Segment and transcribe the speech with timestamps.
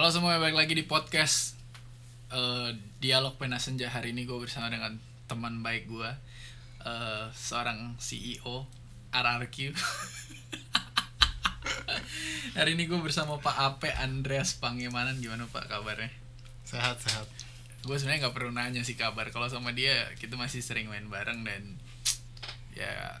[0.00, 1.60] Halo semua, balik lagi di podcast
[2.32, 2.72] eh,
[3.04, 4.96] Dialog Pena Senja Hari ini gue bersama dengan
[5.28, 6.08] teman baik gue
[6.88, 8.64] eh, Seorang CEO
[9.12, 9.76] RRQ
[12.56, 16.08] Hari ini gue bersama Pak Ape Andreas Pangemanan Gimana Pak kabarnya?
[16.64, 17.28] Sehat sehat.
[17.84, 21.44] Gue sebenarnya nggak perlu nanya sih kabar Kalau sama dia kita masih sering main bareng
[21.44, 21.76] dan
[22.72, 23.20] Ya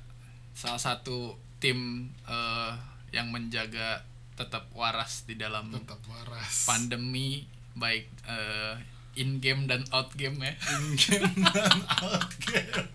[0.56, 2.72] salah satu tim eh,
[3.12, 4.00] yang menjaga
[4.40, 6.64] tetap waras di dalam Tetap waras.
[6.64, 7.44] pandemi
[7.76, 8.74] baik eh,
[9.14, 10.54] in game dan out game ya.
[10.56, 12.88] In game dan out game.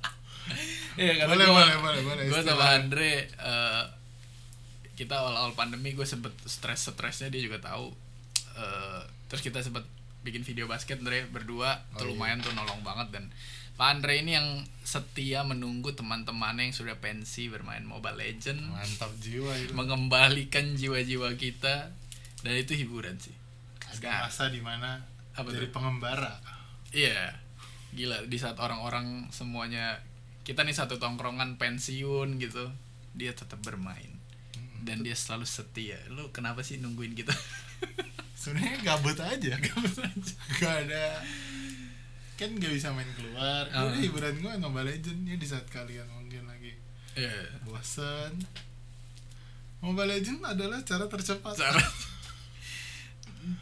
[0.95, 2.65] Iya karena Boleh, gua, boleh, boleh, boleh, Gue sama.
[2.73, 3.83] Andre eh,
[4.95, 7.91] kita awal-awal pandemi gue sempet stres-stresnya dia juga tahu.
[8.55, 9.83] Eh, terus kita sempet
[10.23, 12.09] bikin video basket Andre berdua Oh, tuh iya.
[12.09, 13.29] lumayan tuh nolong banget dan
[13.75, 19.51] Pak Andre ini yang setia menunggu teman-temannya yang sudah pensi bermain Mobile Legend Mantap jiwa
[19.59, 19.75] itu.
[19.75, 21.91] mengembalikan jiwa-jiwa kita
[22.45, 23.35] dan itu hiburan sih.
[23.91, 25.03] Ada masa di mana
[25.35, 25.75] Apa jadi tuh?
[25.75, 26.39] pengembara.
[26.95, 27.35] Iya,
[27.91, 29.99] gila di saat orang-orang semuanya
[30.47, 32.71] kita nih satu tongkrongan pensiun gitu,
[33.11, 34.15] dia tetap bermain
[34.87, 35.99] dan dia selalu setia.
[36.13, 37.33] Lu kenapa sih nungguin kita?
[38.39, 39.57] Sebenarnya gabut aja.
[39.57, 40.33] Gabut aja.
[40.63, 41.19] Gak ada
[42.35, 43.63] kan gak bisa main keluar.
[43.69, 43.85] Ah.
[43.85, 46.75] Udah hiburan gue Mobile Legend ya di saat kalian mungkin lagi
[47.13, 47.63] Iya.
[47.63, 48.35] bosan.
[49.79, 51.55] Mobile Legend adalah cara tercepat.
[51.55, 51.93] Cara-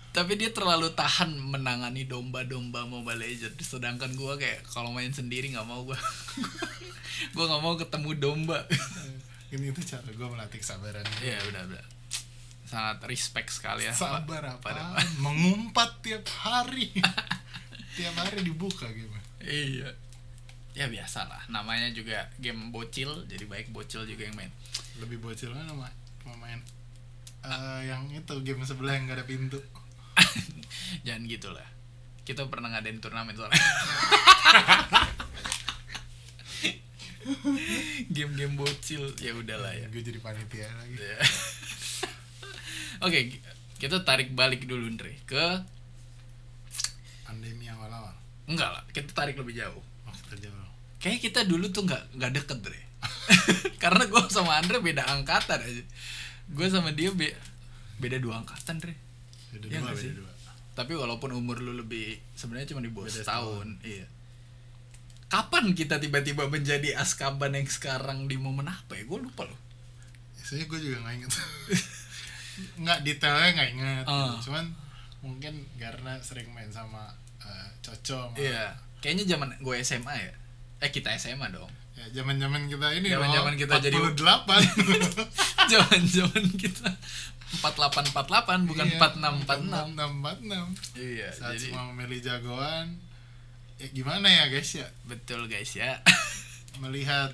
[0.10, 5.66] Tapi dia terlalu tahan menangani domba-domba Mobile Legends, sedangkan gua kayak kalau main sendiri nggak
[5.66, 5.98] mau gua.
[7.36, 8.62] gua nggak mau ketemu domba.
[9.50, 11.06] Ini itu cara gue melatih kesabaran.
[11.20, 11.86] Iya, benar-benar.
[12.64, 13.94] Sangat respect sekali ya.
[13.94, 14.56] Sabar Pak.
[14.56, 14.66] apa?
[14.66, 16.90] Pada- Mengumpat tiap hari.
[17.94, 19.14] tiap hari dibuka game.
[19.42, 19.90] Iya.
[20.74, 21.46] Ya biasa lah.
[21.54, 24.52] Namanya juga game bocil, jadi baik bocil juga yang main.
[25.02, 25.90] lebih bocil mana mah
[26.22, 26.62] pemain
[27.44, 29.60] Eh, yang itu game sebelah yang gak ada pintu
[31.06, 31.68] Jangan gitu lah.
[32.24, 33.60] Kita pernah ngadain turnamen soalnya.
[38.16, 39.92] Game-game bocil ya udahlah ya.
[39.92, 41.20] gue jadi panitia lagi Ya.
[43.08, 43.44] Oke,
[43.80, 45.68] kita tarik balik dulu Andre ke
[47.34, 48.14] pandemi awal-awal
[48.46, 49.82] enggak lah, kita tarik lebih jauh.
[50.06, 50.62] oh kita jauh
[51.02, 52.80] Kayak kita dulu tuh nggak nggak deket Dre.
[53.84, 55.84] Karena gue sama Andre beda angkatan aja.
[56.48, 57.36] Gue sama dia be-
[58.00, 58.96] beda dua angkatan Dre.
[59.52, 60.16] beda Iya dua beda sih?
[60.16, 60.32] dua
[60.72, 63.84] Tapi walaupun umur lu lebih sebenarnya cuma di bawah setahun.
[63.84, 64.08] Iya.
[65.28, 69.04] Kapan kita tiba-tiba menjadi Askaban yang sekarang di momen apa ya?
[69.04, 69.60] Gue lupa loh.
[70.40, 71.32] Biasanya gue juga nggak inget
[72.80, 74.14] nggak detailnya nggak inget gitu.
[74.14, 74.38] Ah.
[74.40, 74.66] cuman
[75.20, 77.10] mungkin karena sering main sama
[77.46, 78.76] eh, Coco sama- Iya.
[79.00, 80.34] Kayaknya zaman gue SMA ya.
[80.80, 81.70] Eh kita SMA dong.
[81.94, 84.66] ya zaman zaman kita ini Zaman-zaman loh, kita jadi- 48
[85.72, 86.90] Zaman-zaman kita
[87.62, 89.94] 4848 bukan Iya, 4646.
[89.94, 92.98] 46 Iya, saat jadi semua memilih jagoan
[93.78, 96.02] ya gimana ya guys ya betul guys ya.
[96.82, 97.30] melihat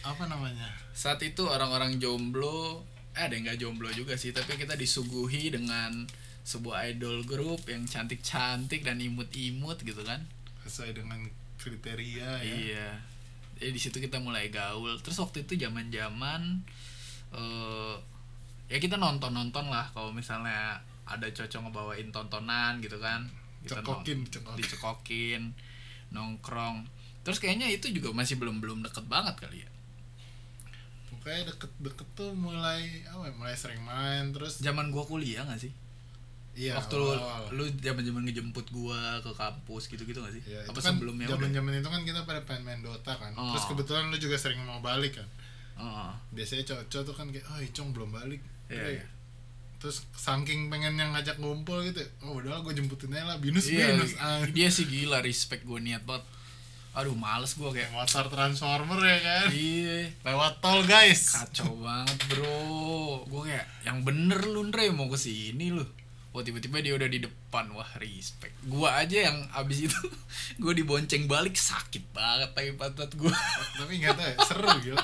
[0.00, 4.72] apa namanya Saat itu orang-orang jomblo, eh ada yang nggak jomblo juga sih, tapi kita
[4.72, 6.04] disuguhi dengan
[6.42, 10.22] sebuah idol group yang cantik-cantik dan imut-imut gitu kan.
[10.62, 11.18] sesuai dengan
[11.56, 12.88] kriteria ya Iya.
[13.56, 14.98] Jadi di situ kita mulai gaul.
[14.98, 16.62] Terus waktu itu zaman-zaman
[17.32, 17.94] eh
[18.66, 23.26] ya kita nonton-nonton lah kalau misalnya ada cocok ngebawain tontonan gitu kan.
[23.62, 24.56] Kita Cekokin, nong- cekokin.
[24.58, 25.42] dicekokin,
[26.10, 26.86] nongkrong.
[27.22, 29.70] Terus kayaknya itu juga masih belum belum deket banget kali ya.
[31.12, 35.70] pokoknya deket-deket tuh mulai apa ya, mulai sering main terus Zaman gua kuliah gak sih?
[36.52, 37.48] Iya waktu lu, awal-awal.
[37.50, 40.42] lu zaman-zaman ngejemput gua ke kampus gitu-gitu gak sih?
[40.44, 41.40] Ya, Apa kan sebelumnya udah?
[41.40, 43.50] zaman-zaman itu kan kita pada pengen main Dota kan Oh.
[43.50, 45.28] terus kebetulan lu juga sering mau balik kan
[45.74, 49.04] Oh, biasanya cowok tuh kan kayak oh Icong belum balik Iya, Bre." iya.
[49.78, 53.96] terus saking pengen yang ngajak ngumpul gitu oh udah gue jemputin aja lah binus Iya,
[53.96, 54.44] binus ah.
[54.46, 56.22] dia sih gila respect gue niat banget.
[56.92, 63.24] Aduh males gue kayak motor transformer ya kan Iya lewat tol guys Kacau banget bro
[63.24, 65.80] Gue kayak Yang bener lu Andre Mau ke sini lu
[66.32, 67.68] Wah tiba-tiba dia udah di depan.
[67.70, 68.56] Wah respect.
[68.62, 70.00] Gue aja yang abis itu
[70.62, 73.28] Gue dibonceng balik Sakit banget tapi pantat gue
[73.74, 74.96] tapi nggak tahu ya seru gitu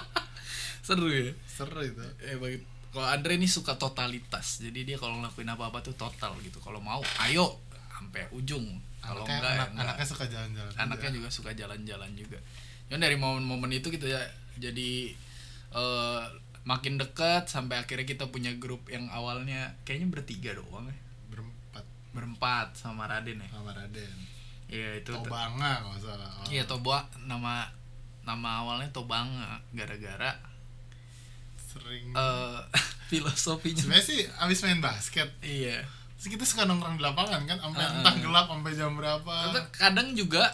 [0.80, 1.32] Seru ya?
[1.44, 2.00] Seru itu.
[2.18, 4.58] Eh banget Kalau Andre ini suka totalitas.
[4.58, 6.58] Jadi dia kalau ngelakuin apa-apa tuh total gitu.
[6.58, 7.60] Kalau mau ayo
[7.92, 8.64] Sampai ujung.
[8.98, 9.84] Kalau enggak ya anak- enggak.
[9.86, 12.38] anaknya suka jalan-jalan anaknya juga suka jalan-jalan juga.
[12.86, 15.12] Cuman dari momen-momen itu kita ya- jadi
[15.70, 16.22] eh,
[16.64, 20.96] makin dekat sampai akhirnya kita punya grup yang awalnya kayaknya bertiga doang ya
[22.18, 24.14] berempat sama Raden ya sama Raden
[24.66, 26.46] iya itu Tobanga kalau nggak salah Oh.
[26.48, 27.70] iya Toba nama
[28.22, 30.34] nama awalnya Tobanga gara-gara
[31.56, 32.58] sering eh
[33.10, 35.84] filosofinya sebenarnya sih abis main basket iya
[36.18, 38.18] Terus kita suka nongkrong di lapangan kan sampai Ah, entah ah.
[38.18, 39.34] gelap sampai jam berapa.
[39.70, 40.50] Kadang juga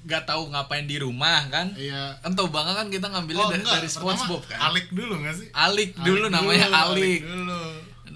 [0.00, 2.16] nggak tahu ngapain di rumah kan Iya.
[2.24, 5.52] entah banget kan kita ngambilnya Oh dari, enggak, dari SpongeBob kan Alik dulu gak sih?
[5.52, 7.60] Alik dulu namanya Alik, dulu.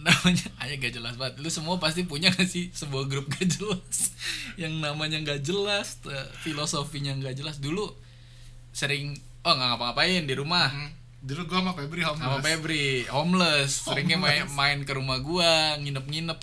[0.05, 0.47] Namanya.
[0.61, 1.41] Aja gak jelas banget.
[1.41, 4.13] Lu semua pasti punya gak sih sebuah grup gak jelas?
[4.61, 5.99] Yang namanya gak jelas
[6.45, 7.59] filosofinya gak jelas.
[7.59, 7.89] Dulu
[8.75, 9.15] sering
[9.45, 10.69] oh nggak ngapa-ngapain di rumah.
[10.69, 10.91] Hmm.
[11.25, 12.25] Dulu gua sama Febri homeless.
[12.25, 13.73] sama Febri homeless.
[13.89, 16.39] Seringnya main main ke rumah gua nginep-nginep.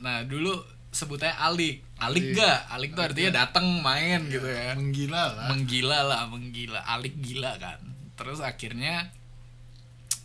[0.00, 0.52] Nah dulu
[0.92, 1.84] sebutnya alik.
[1.98, 3.38] Alik gak alik tuh artinya gak?
[3.48, 4.76] datang main gitu ya.
[4.76, 5.48] Menggila lah.
[5.50, 6.80] menggila lah menggila.
[6.84, 7.80] Alik gila kan.
[8.16, 9.10] Terus akhirnya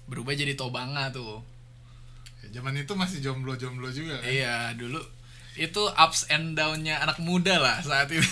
[0.08, 1.44] berubah jadi tobanga tuh.
[1.44, 1.57] Ya,
[2.48, 4.26] zaman itu masih jomblo-jomblo juga kan.
[4.26, 4.98] iya dulu
[5.56, 8.22] itu ups and downnya anak muda lah saat itu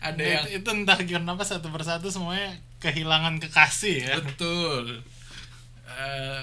[0.00, 4.14] ada Itu- yang itu entah kenapa satu persatu semuanya kehilangan kekasih ya.
[4.20, 5.02] betul
[5.88, 6.42] Eh,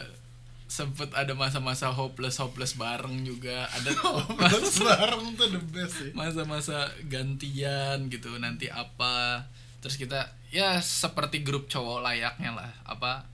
[0.66, 3.92] sempet ada masa-masa hopeless hopeless bareng juga ada
[4.50, 6.10] Terus bareng tuh the best sih.
[6.12, 9.46] masa-masa gantian gitu nanti apa
[9.78, 13.28] terus kita ya seperti grup cowok layaknya lah apa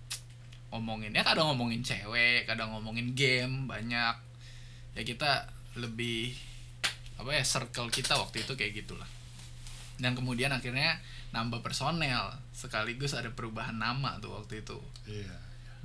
[0.70, 4.16] ngomongin ya kadang ngomongin cewek kadang ngomongin game banyak
[4.94, 6.34] ya kita lebih
[7.18, 9.08] apa ya circle kita waktu itu kayak gitulah
[10.00, 15.36] dan kemudian akhirnya nambah personel sekaligus ada perubahan nama tuh waktu itu Iya.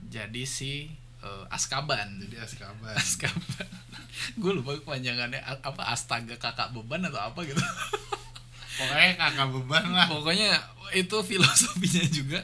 [0.09, 0.89] jadi si
[1.25, 2.93] eh, Askaban Jadi Azkaban.
[2.95, 3.67] Azkaban.
[4.41, 7.59] gue lupa kepanjangannya apa astaga kakak beban atau apa gitu.
[8.79, 10.07] Pokoknya kakak beban lah.
[10.07, 10.53] Pokoknya
[10.93, 12.41] itu filosofinya juga.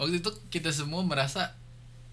[0.00, 1.52] Waktu itu kita semua merasa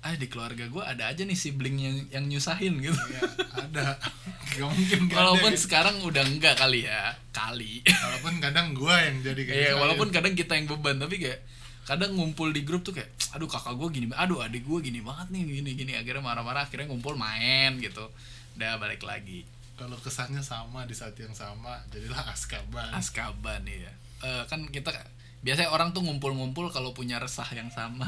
[0.02, 2.98] ah di keluarga gue ada aja nih sibling yang yang nyusahin gitu.
[2.98, 3.22] Iya,
[3.54, 3.88] ada.
[4.52, 5.60] Gak mungkin gak walaupun ada.
[5.60, 5.64] ya.
[5.64, 7.80] sekarang udah enggak kali ya, kali.
[7.88, 9.80] Walaupun kadang gua yang jadi kayak gitu.
[9.80, 11.40] walaupun kadang kita yang beban tapi kayak
[11.88, 15.32] kadang ngumpul di grup tuh kayak aduh kakak gue gini aduh adik gue gini banget
[15.32, 18.12] nih gini gini akhirnya marah-marah akhirnya ngumpul main gitu
[18.60, 19.48] udah balik lagi
[19.82, 22.94] kalau kesannya sama di saat yang sama jadilah Azkaban.
[22.94, 23.90] Askaban ya.
[24.22, 24.94] Eh, kan kita
[25.42, 28.06] biasanya orang tuh ngumpul-ngumpul kalau punya resah yang sama.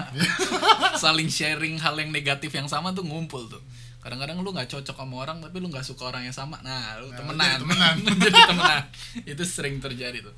[1.03, 3.61] Saling sharing hal yang negatif yang sama tuh ngumpul tuh.
[4.03, 6.61] Kadang-kadang lu nggak cocok sama orang tapi lu nggak suka orang yang sama.
[6.61, 7.57] Nah, lu Nah, temenan.
[7.57, 7.95] jadi temenan.
[8.29, 8.83] jadi temenan.
[9.25, 10.35] Itu sering terjadi tuh.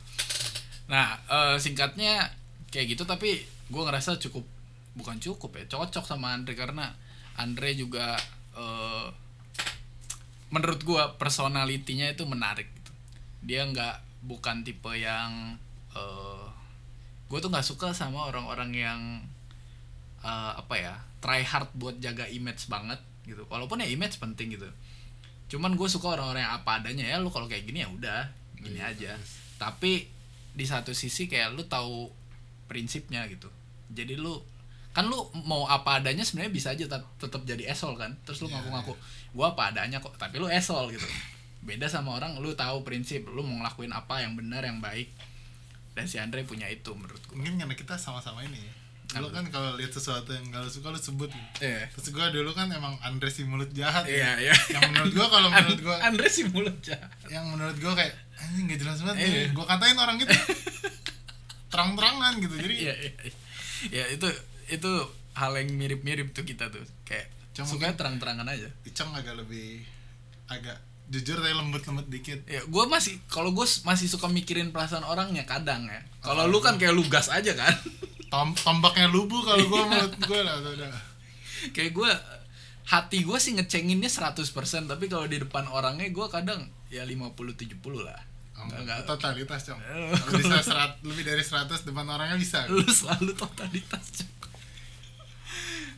[0.87, 2.29] Nah, eh, singkatnya
[2.71, 3.41] kayak gitu tapi
[3.73, 4.45] gua ngerasa cukup
[4.95, 6.93] bukan cukup ya, cocok sama Andre karena
[7.35, 8.15] Andre juga
[8.55, 9.07] eh,
[10.53, 12.91] menurut gua personalitinya itu menarik gitu.
[13.43, 15.57] Dia nggak bukan tipe yang
[15.91, 16.44] eh
[17.25, 19.01] gue tuh nggak suka sama orang-orang yang
[20.21, 23.45] eh, apa ya try hard buat jaga image banget gitu.
[23.45, 24.69] Walaupun ya image penting gitu.
[25.47, 28.21] Cuman gue suka orang-orang yang apa adanya ya lu kalau kayak gini ya udah
[28.55, 29.11] gini Iya, aja.
[29.15, 29.31] bagus.
[29.57, 29.91] Tapi
[30.55, 32.09] di satu sisi kayak lu tahu
[32.65, 33.49] prinsipnya gitu.
[33.89, 34.37] Jadi lu
[34.91, 38.47] kan lu mau apa adanya sebenarnya bisa aja tet- tetap jadi esol kan terus lu
[38.47, 38.93] Iya, ngaku-ngaku
[39.35, 41.03] gua apa adanya kok tapi lu esol gitu
[41.67, 45.11] beda sama orang lu tahu prinsip lu mau ngelakuin apa yang benar yang baik
[45.95, 48.73] dan si Andre punya itu menurut gua Mungkin karena kita sama-sama ini ya.
[49.15, 51.31] Lu kan kalau lihat sesuatu yang gak lu suka lu sebut.
[51.31, 51.63] gitu.
[51.63, 51.87] Iya.
[51.87, 54.03] Terus gua dulu kan emang Andre si mulut jahat.
[54.03, 54.35] ya.
[54.35, 54.53] Iya, iya.
[54.75, 57.07] Yang menurut gua kalau menurut gua Andre sih mulut jahat.
[57.31, 59.47] yang menurut gua kayak anjing gak jelas banget nih.
[59.55, 60.35] Gua katain orang gitu.
[61.71, 62.55] Terang-terangan gitu.
[62.59, 63.11] Jadi Iya, iya.
[63.91, 64.27] Ya itu
[64.67, 64.91] itu
[65.35, 66.83] hal yang mirip-mirip tuh kita tuh.
[67.07, 68.67] Kayak Cuma suka terang-terangan aja.
[68.83, 69.79] Icong agak lebih
[70.51, 70.75] agak
[71.07, 72.41] jujur tapi lembut-lembut dikit.
[72.43, 76.01] Ya, gue masih kalau gue masih suka mikirin perasaan orangnya kadang ya.
[76.19, 77.71] Kalau Oh, lu kan gua- kayak lugas aja kan.
[78.25, 80.89] Tom, tombaknya lubu kalau gua menurut gua lah tuh udah.
[81.67, 82.11] kayak gue
[82.85, 84.45] hati gue sih ngecenginnya 100%
[84.85, 88.17] tapi kalau di depan orangnya gue kadang ya 50 70 lah.
[88.55, 88.97] Enggak, enggak.
[89.05, 90.09] totalitas cong Eh.
[90.11, 94.25] kalau bisa serat, lebih dari 100 depan orangnya bisa Lu selalu totalitas.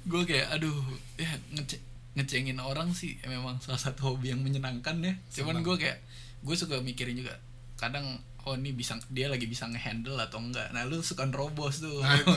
[0.04, 0.76] gue kayak aduh
[1.16, 1.78] ya ngece
[2.18, 5.14] ngecengin orang sih ya memang salah satu hobi yang menyenangkan ya.
[5.32, 6.02] Cuman gue kayak
[6.42, 7.38] gue suka mikirin juga
[7.78, 10.72] kadang oh ini bisa dia lagi bisa ngehandle atau enggak.
[10.74, 12.00] Nah, lu suka nerobos tuh.
[12.02, 12.34] Nah, itu.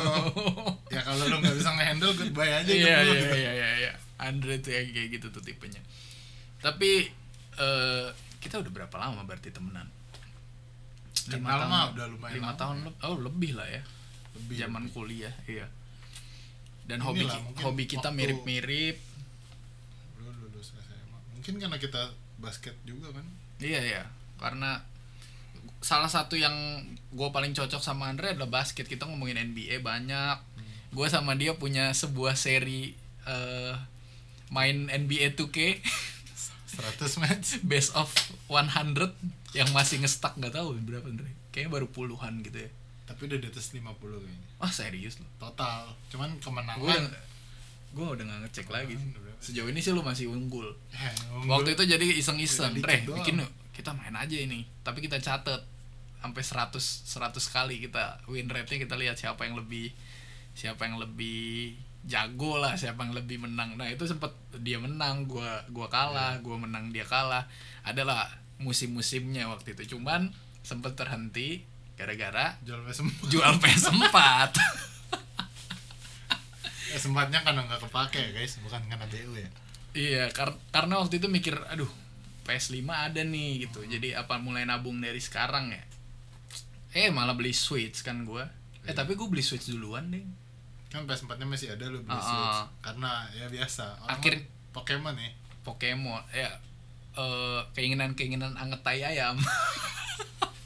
[0.94, 3.14] ya kalau lu nggak bisa ngehandle goodbye aja iya lu.
[3.14, 5.80] iya iya iya iya Andre tuh yang kayak gitu tuh tipenya
[6.60, 7.08] tapi
[7.56, 8.06] eh
[8.36, 9.88] kita udah berapa lama berarti temenan
[11.30, 13.82] Kenal mah udah lumayan lima lama tahun leb- oh lebih lah ya
[14.36, 14.92] Lebih, zaman lebih.
[14.92, 15.66] kuliah iya
[16.84, 18.98] dan Inilah, hobi hobi kita mirip-mirip
[21.50, 22.02] mungkin karena kita
[22.38, 23.26] basket juga kan?
[23.58, 24.02] Iya iya.
[24.38, 24.78] Karena
[25.82, 26.54] salah satu yang
[27.10, 28.86] gue paling cocok sama Andre adalah basket.
[28.86, 30.38] Kita ngomongin NBA banyak.
[30.94, 32.94] Gue sama dia punya sebuah seri
[33.26, 33.74] eh,
[34.54, 35.82] main NBA 2K
[37.02, 37.58] 100 match.
[37.70, 38.14] Best of
[38.46, 39.10] 100
[39.58, 41.34] yang masih ngestak nggak tahu berapa Andre.
[41.50, 42.70] Kayaknya baru puluhan gitu ya.
[43.10, 44.48] Tapi udah di atas 50 kayaknya.
[44.62, 45.26] Wah serius loh.
[45.42, 45.90] Total.
[46.14, 47.29] Cuman kemenangan udah
[47.90, 49.38] gue udah nggak ngecek lagi berapa?
[49.40, 50.68] sejauh ini sih lu masih unggul.
[50.90, 51.12] Eh,
[51.44, 52.76] waktu itu jadi iseng-iseng.
[52.76, 53.18] Beda Re dikit doang.
[53.18, 53.50] bikin yuk.
[53.72, 54.62] Kita main aja ini.
[54.80, 55.62] Tapi kita catet.
[56.20, 59.88] Sampai 100 100 kali kita win rate nya kita lihat siapa yang lebih
[60.52, 61.72] siapa yang lebih
[62.04, 63.80] jago lah siapa yang lebih menang.
[63.80, 64.28] Nah itu sempet
[64.60, 66.44] dia menang gua gua kalah Iya.
[66.44, 67.48] gua menang dia kalah.
[67.80, 68.28] Adalah
[68.60, 69.96] musim-musimnya waktu itu.
[69.96, 70.28] Cuman
[70.60, 71.64] sempet terhenti
[71.96, 74.16] gara-gara jual PS4 jual PS4
[76.90, 79.50] PS4-nya karena nggak kepake ya guys bukan karena DU ya
[79.90, 81.90] Iya, kar- karena waktu itu mikir, aduh,
[82.44, 83.82] PS5 ada nih gitu.
[83.82, 85.82] Jadi apa mulai nabung dari sekarang ya?
[86.92, 88.46] Eh, malah beli Switch kan gua.
[88.80, 88.94] Eh, Iya.
[88.96, 90.22] tapi gua beli Switch duluan deh.
[90.88, 92.66] kan PS4-nya masih ada lu beli Ah, Switch ah.
[92.80, 95.30] karena ya biasa orang Akhir- Pokemon ya
[95.60, 96.50] Pokemon, ya
[97.12, 99.34] eh, keinginan-keinginan anget tai ayam.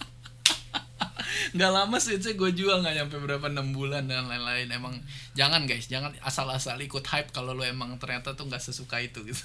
[1.55, 4.99] Nggak lama Switchnya gue jual nggak nyampe berapa enam bulan dan lain-lain emang
[5.33, 9.39] jangan guys jangan asal-asal ikut hype kalau lu emang ternyata tuh nggak sesuka itu gitu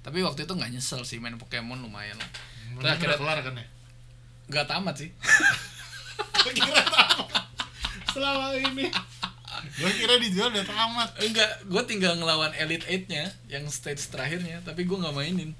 [0.00, 2.30] tapi waktu itu nggak nyesel sih main Pokemon lumayan lah
[2.74, 3.68] udah kira- kelar kan ya
[4.48, 5.12] nggak tamat sih
[6.56, 7.28] kira tamat
[8.10, 8.88] selama ini
[9.76, 14.88] gue kira dijual udah tamat Enggak, gue tinggal ngelawan Elite 8-nya yang stage terakhirnya, tapi
[14.88, 15.52] gue nggak mainin.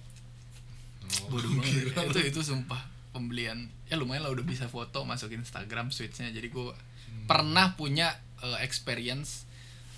[1.28, 1.92] Bodoh banget.
[1.92, 2.08] Gila.
[2.08, 2.80] itu itu sumpah
[3.12, 3.68] pembelian.
[3.90, 6.30] Ya lumayan lah udah bisa foto masukin Instagram Switch-nya.
[6.30, 6.70] Jadi gue
[7.26, 9.44] pernah punya eh, experience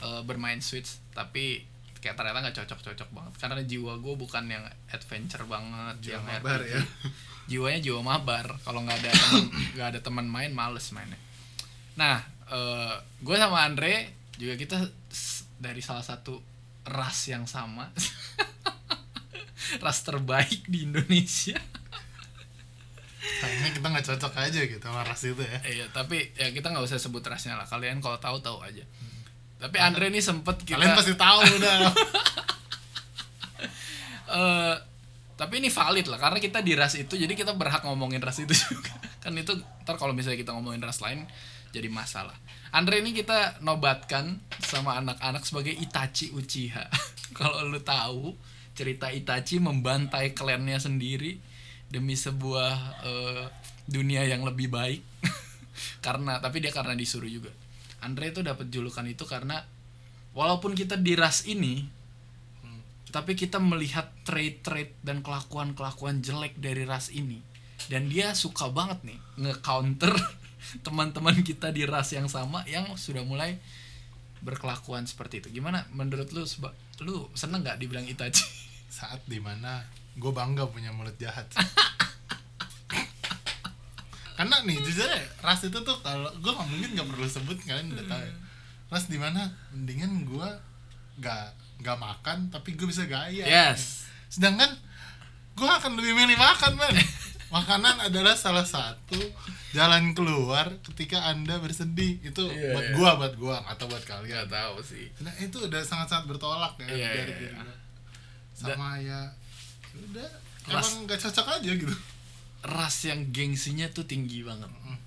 [0.01, 1.69] eh, bermain Switch, tapi
[2.03, 6.59] kayak ternyata nggak cocok-cocok banget karena jiwa gue bukan yang adventure banget Jiwa yang mabar
[6.67, 6.75] RPG.
[6.75, 6.81] ya.
[7.47, 9.13] jiwanya jiwa mabar kalau nggak ada
[9.79, 11.15] nggak ada teman main males mainnya
[11.95, 12.27] nah
[13.23, 14.83] gue sama Andre juga kita
[15.63, 16.43] dari salah satu
[16.83, 17.95] ras yang sama
[19.85, 21.57] ras terbaik di Indonesia
[23.23, 25.59] sayangnya kita nggak cocok aja gitu sama ras itu ya.
[25.63, 27.67] Iya tapi ya kita nggak usah sebut rasnya lah.
[27.67, 28.83] Kalian kalau tahu tahu aja.
[29.63, 31.77] Tapi Andre ini sempet kita kalian pasti tahu udah.
[34.33, 34.77] Eh
[35.37, 38.55] tapi ini valid lah karena kita di ras itu jadi kita berhak ngomongin ras itu
[38.65, 38.95] juga.
[39.21, 41.27] Kan itu ntar kalau misalnya kita ngomongin ras lain
[41.73, 42.37] jadi masalah.
[42.73, 46.89] Andre ini kita nobatkan sama anak-anak sebagai Itachi Uchiha.
[47.37, 48.33] Kalau lu tahu
[48.73, 51.37] cerita Itachi membantai klannya sendiri
[51.93, 53.45] demi sebuah eh,
[53.85, 55.05] dunia yang lebih baik.
[56.05, 57.53] Karena tapi dia karena disuruh juga.
[58.03, 59.63] Andre itu dapat julukan itu karena
[60.35, 62.03] walaupun kita di ras ini
[63.13, 67.45] tapi kita melihat trait-trait dan kelakuan-kelakuan jelek dari ras ini.
[67.93, 70.17] Dan dia suka banget nih nge-counter
[70.87, 73.61] teman-teman kita di ras yang sama yang sudah mulai
[74.41, 75.61] berkelakuan seperti itu.
[75.61, 78.43] Gimana menurut lu seba- lu seneng nggak dibilang Itachi?
[78.99, 81.49] Saat di mana gue bangga punya mulut jahat.
[84.33, 87.93] Karena nih jujur ya ras itu tuh kalau gue nggak mungkin nggak perlu sebut kalian
[87.95, 88.35] udah tahu ya.
[88.91, 90.49] ras di mana mendingan gue
[91.21, 91.47] nggak
[91.85, 93.45] nggak makan tapi gue bisa gaya.
[93.45, 94.09] Yes.
[94.33, 94.73] Sedangkan
[95.55, 96.97] gue akan lebih milih makan man
[97.53, 99.21] makanan adalah salah satu
[99.77, 102.19] jalan keluar ketika anda bersedih.
[102.25, 102.95] Itu Iya, buat iya.
[102.97, 104.49] gua buat gua atau buat kalian.
[104.49, 105.13] Tahu sih.
[105.21, 107.77] Nah itu udah sangat sangat bertolak ya Iya, dari diri iya.
[108.57, 109.21] sama ya
[109.97, 110.29] udah
[110.71, 111.95] Ras- emang gak cocok aja gitu.
[112.63, 114.71] Ras yang gengsinya tuh tinggi banget.
[114.71, 114.99] Mm.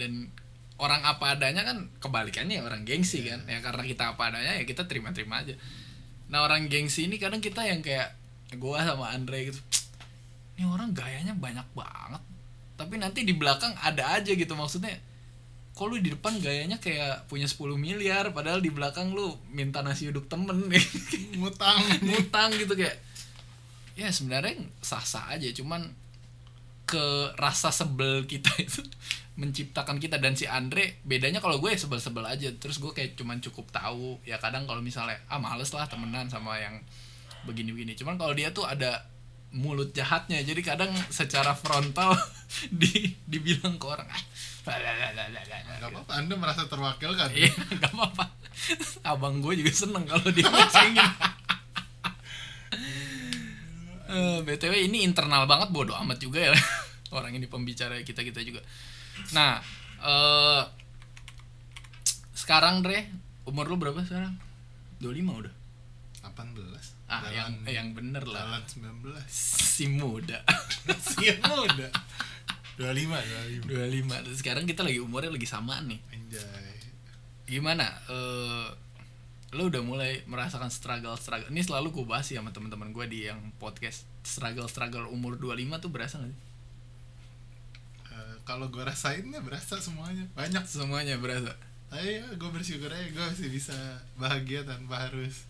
[0.00, 0.12] dan
[0.80, 3.44] orang apa adanya kan kebalikannya orang gengsi kan.
[3.44, 5.54] Ya karena kita apa adanya ya kita terima-terima aja.
[6.32, 8.16] Nah orang gengsi ini kadang kita yang kayak
[8.56, 9.60] gua sama Andre gitu
[10.58, 12.22] ini orang gayanya banyak banget.
[12.74, 14.98] Tapi nanti di belakang ada aja gitu maksudnya.
[15.78, 20.10] Kok lu di depan gayanya kayak punya 10 miliar padahal di belakang lu minta nasi
[20.10, 20.66] uduk temen
[21.38, 21.78] ngutang.
[22.10, 22.98] Ngutang gitu kayak
[23.98, 25.90] ya sebenarnya sah-sah aja cuman
[26.88, 28.80] ke rasa sebel kita itu
[29.38, 30.16] menciptakan kita.
[30.18, 32.48] Dan si Andre bedanya kalau gue sebel-sebel aja.
[32.56, 34.18] Terus gue kayak cuman cukup tahu.
[34.24, 36.80] Ya kadang kalau misalnya ah males lah temenan sama yang
[37.44, 37.94] begini-begini.
[37.94, 39.04] Cuman kalau dia tuh ada
[39.48, 42.12] mulut jahatnya jadi kadang secara frontal
[42.84, 44.20] di dibilang ke orang ah
[45.80, 47.32] gak apa-apa anda merasa terwakilkan.
[47.32, 47.48] Iya
[47.80, 48.28] nggak apa-apa.
[49.08, 51.08] Abang gue juga seneng kalau dia ngecengin
[54.08, 56.52] Eh, btw ini internal banget bodoh amat juga ya.
[57.16, 58.64] Orang ini pembicara kita kita juga.
[59.36, 59.60] Nah
[60.00, 60.62] eh
[62.32, 63.04] sekarang Dre
[63.44, 64.32] umur lu berapa sekarang?
[65.04, 65.54] 25 udah.
[66.24, 68.60] 18 ah yang eh, yang bener lah.
[68.60, 68.62] jalan
[69.04, 70.40] 19 si muda.
[71.12, 71.88] Siap muda.
[72.80, 76.00] 25 25 25 Dan sekarang kita lagi umurnya lagi samaan nih.
[76.12, 76.76] Anjay.
[77.48, 77.84] Gimana?
[78.08, 78.87] Eh
[79.48, 83.24] lo udah mulai merasakan struggle struggle ini selalu gue bahas sih sama teman-teman gue di
[83.26, 86.38] yang podcast struggle struggle umur 25 tuh berasa gak sih?
[88.12, 90.28] Eh, kalau gue rasain ya berasa semuanya.
[90.36, 90.68] Banyak.
[90.68, 91.56] Semuanya berasa?
[91.88, 93.76] Tapi ya gue bersyukur aja gue masih bisa
[94.20, 95.48] bahagia tanpa harus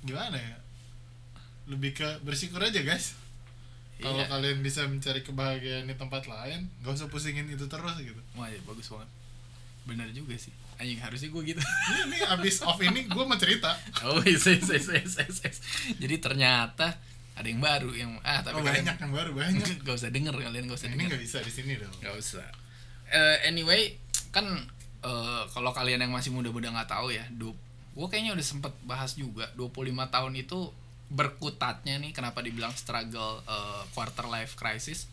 [0.00, 0.56] gimana ya?
[1.66, 3.18] Lebih ke bersyukur aja guys.
[3.98, 4.30] Kalau Iya.
[4.30, 8.22] kalian bisa mencari kebahagiaan di tempat lain gak usah pusingin itu terus gitu.
[8.38, 9.10] Wah, ya, bagus banget.
[9.82, 10.54] Bener juga sih.
[10.78, 11.60] Anjing harusnya gue gitu.
[11.60, 13.74] ini, ini abis off ini gue mau cerita
[14.06, 15.56] oh, yes, yes, yes, yes, yes, yes.
[15.98, 16.94] Jadi ternyata
[17.38, 20.66] ada yang baru yang ah tapi oh, banyak yang baru banyak gak usah denger kalian
[20.66, 21.10] gak usah ini denger.
[21.14, 22.46] nggak bisa di sini dong Gak usah.
[23.08, 23.94] Eh, anyway,
[24.34, 24.46] kan
[25.02, 27.24] eh, kalau kalian yang masih muda-muda nggak tahu ya,
[27.98, 30.70] gue kayaknya udah sempet bahas juga 25 tahun itu
[31.08, 35.10] berkutatnya nih kenapa dibilang struggle eh, quarter life crisis.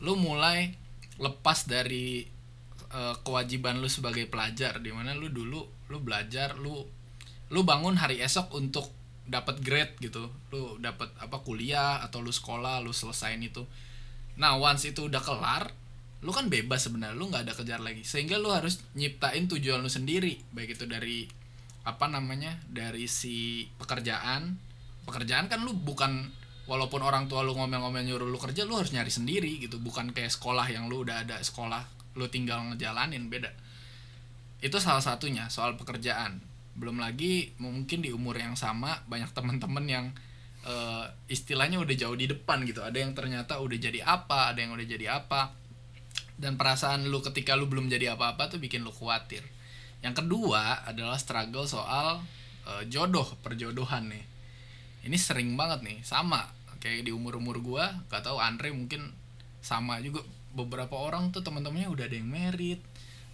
[0.00, 0.76] Lu mulai
[1.16, 2.28] lepas dari
[2.92, 6.82] eh, kewajiban lu sebagai pelajar di mana lu dulu lu belajar lu
[7.50, 8.90] lu bangun hari esok untuk
[9.26, 10.30] dapat grade gitu.
[10.54, 13.66] Lu dapat apa kuliah atau lu sekolah, lu selesain itu.
[14.38, 15.74] Nah, once itu udah kelar,
[16.22, 18.06] lu kan bebas sebenarnya, lu nggak ada kejar lagi.
[18.06, 21.26] Sehingga lu harus nyiptain tujuan lu sendiri, baik itu dari
[21.86, 22.56] apa namanya?
[22.70, 24.56] dari si pekerjaan.
[25.06, 26.30] Pekerjaan kan lu bukan
[26.66, 30.34] walaupun orang tua lu ngomel-ngomel nyuruh lu kerja, lu harus nyari sendiri gitu, bukan kayak
[30.34, 31.82] sekolah yang lu udah ada sekolah,
[32.16, 33.52] lu tinggal ngejalanin, beda.
[34.58, 36.40] Itu salah satunya soal pekerjaan.
[36.76, 40.06] Belum lagi mungkin di umur yang sama banyak temen-temen yang
[40.64, 42.80] eh, istilahnya udah jauh di depan gitu.
[42.80, 45.52] Ada yang ternyata udah jadi apa ada yang udah jadi apa.
[46.36, 49.40] Dan perasaan lu ketika lu belum jadi apa-apa tuh bikin lu khawatir.
[50.04, 52.24] Yang kedua adalah struggle soal
[52.64, 54.24] eh, jodoh perjodohan nih.
[55.06, 56.48] Ini sering banget nih sama.
[56.80, 59.10] Kayak di umur umur gua gak tahu Andre mungkin
[59.64, 60.22] sama juga
[60.56, 62.80] beberapa orang tuh teman-temannya udah ada yang merit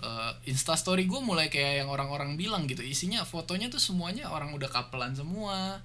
[0.03, 2.83] uh, instastory gue mulai kayak yang orang-orang bilang gitu.
[2.83, 5.81] Isinya fotonya tuh semuanya orang udah kapelan semua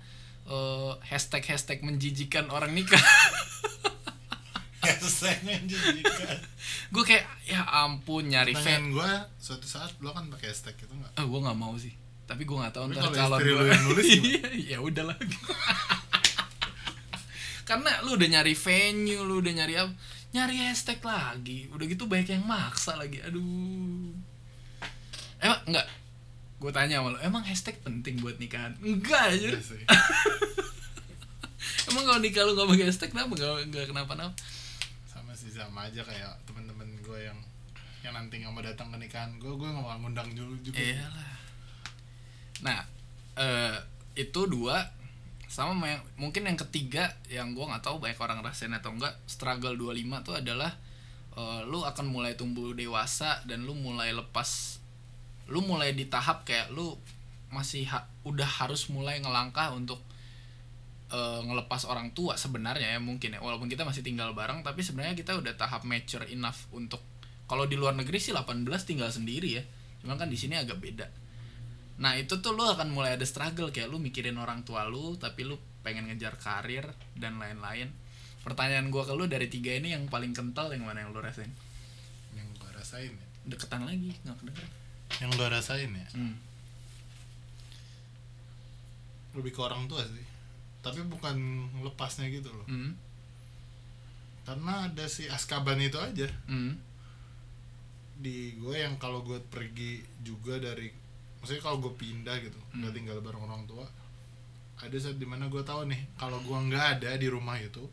[0.47, 2.99] eh, hashtag hashtag menjijikan orang nikah.
[4.87, 6.39] Hashtagnya menjijikan.
[6.95, 11.11] Gue kayak ya ampun nyari fan gue suatu saat lo kan pakai hashtag itu nggak?
[11.19, 11.91] Eh gue nggak mau sih.
[12.27, 14.07] Tapi gue nggak tahu Tapi ntar calon gue nulis
[14.71, 15.17] ya udah lah.
[17.67, 19.91] Karena lu udah nyari venue lu udah nyari apa
[20.37, 21.65] nyari hashtag lagi.
[21.73, 23.17] Udah gitu banyak yang maksa lagi.
[23.25, 24.13] Aduh.
[25.41, 25.87] Emang enggak.
[26.57, 28.77] Gue tanya sama lu emang hashtag penting buat nikahan?
[28.81, 29.81] Enggak aja Iya sih.
[31.89, 33.33] emang kalau nikah lu gak pakai hashtag kenapa?
[33.37, 34.33] Gak, gak kenapa-napa?
[35.05, 37.37] Sama sih sama aja kayak temen-temen gue yang
[38.05, 40.81] yang nanti nggak mau datang ke nikahan gue gue nggak mau ngundang dulu juga.
[40.81, 41.33] Iyalah.
[42.65, 42.79] Nah,
[43.37, 43.77] eh
[44.17, 44.81] itu dua
[45.47, 45.87] sama
[46.19, 50.35] mungkin yang ketiga yang gua nggak tahu banyak orang rasain atau enggak struggle 25 tuh
[50.35, 50.75] adalah
[51.39, 54.79] eh, lu akan mulai tumbuh dewasa dan lu mulai lepas
[55.47, 56.99] lu mulai di tahap kayak lu
[57.47, 60.03] masih ha- udah harus mulai ngelangkah untuk
[61.15, 63.39] eh, ngelepas orang tua sebenarnya ya mungkin ya.
[63.39, 66.99] Walaupun kita masih tinggal bareng tapi sebenarnya kita udah tahap mature enough untuk
[67.47, 69.63] kalau di luar negeri sih 18 tinggal sendiri ya.
[70.03, 71.07] Cuman kan di sini agak beda
[71.97, 75.49] nah itu tuh lu akan mulai ada struggle kayak lu mikirin orang tua lu tapi
[75.49, 76.83] lu pengen ngejar karir
[77.15, 77.87] dan lain-lain.
[78.43, 81.47] Pertanyaan gua ke lu dari tiga ini yang paling kental yang mana yang lu rasain?
[82.35, 83.27] Yang gue rasain ya?
[83.47, 84.71] Deketan lagi nggak kedengeran.
[85.23, 86.09] Yang gue rasain ya?
[86.15, 86.35] Hmm.
[89.37, 90.25] lebih ke orang tua sih.
[90.81, 91.37] Tapi bukan
[91.85, 92.67] lepasnya gitu loh.
[92.67, 92.93] Hmm.
[94.47, 96.27] karena ada si Askaban itu aja.
[96.47, 96.79] Hmm.
[98.17, 100.89] di gue yang kalau gue pergi juga dari
[101.47, 102.91] maksudnya kalau gue pindah gitu Hmm.
[102.91, 103.87] tinggal bareng orang tua
[104.77, 107.87] ada saat di mana gue tahu nih kalau gue nggak ada di rumah itu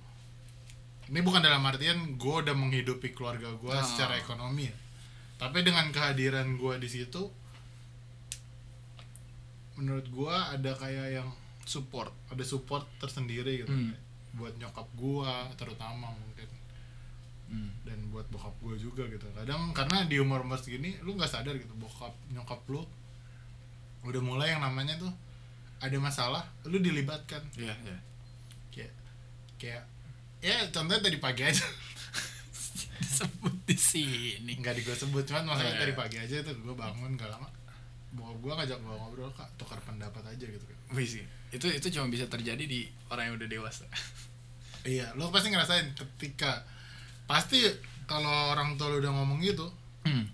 [1.07, 3.79] ini bukan dalam artian gue udah menghidupi keluarga gue Ah.
[3.81, 4.75] secara ekonomi ya
[5.37, 7.31] tapi dengan kehadiran gue di situ
[9.75, 11.29] menurut gue ada kayak yang
[11.65, 13.95] support ada support tersendiri gitu Hmm.
[14.35, 16.51] buat nyokap gue terutama mungkin
[17.49, 17.71] hmm.
[17.83, 21.55] dan buat bokap gue juga gitu kadang karena di umur umur segini lu nggak sadar
[21.55, 22.83] gitu bokap nyokap lu
[24.05, 25.11] udah mulai yang namanya tuh
[25.81, 27.41] ada masalah lu dilibatkan.
[27.57, 27.99] Iya iya.
[28.71, 28.93] Kayak
[29.57, 29.83] kayak
[30.41, 31.65] ya contohnya tadi pagi aja.
[33.01, 34.53] Disebut di sini.
[34.61, 35.83] Nggak di gue sebut cuman masalahnya Iya.
[35.89, 37.49] tadi pagi aja tuh gue bangun gak lama.
[38.15, 40.77] Bokap gue ngajak gue ngobrol kak tukar pendapat aja gitu kan.
[41.03, 41.25] Sih.
[41.51, 43.87] Itu itu cuma bisa terjadi di orang yang udah dewasa.
[44.85, 46.61] Iya lu pasti ngerasain ketika
[47.25, 47.65] pasti
[48.05, 49.65] kalau orang tua lu udah ngomong gitu
[50.05, 50.29] hmm.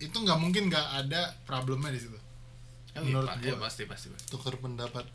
[0.00, 2.18] Itu nggak mungkin nggak ada problemnya di situ
[2.92, 3.64] Menurut ya, gua.
[3.64, 4.26] pasti pasti pasti.
[4.28, 5.06] tukar pendapat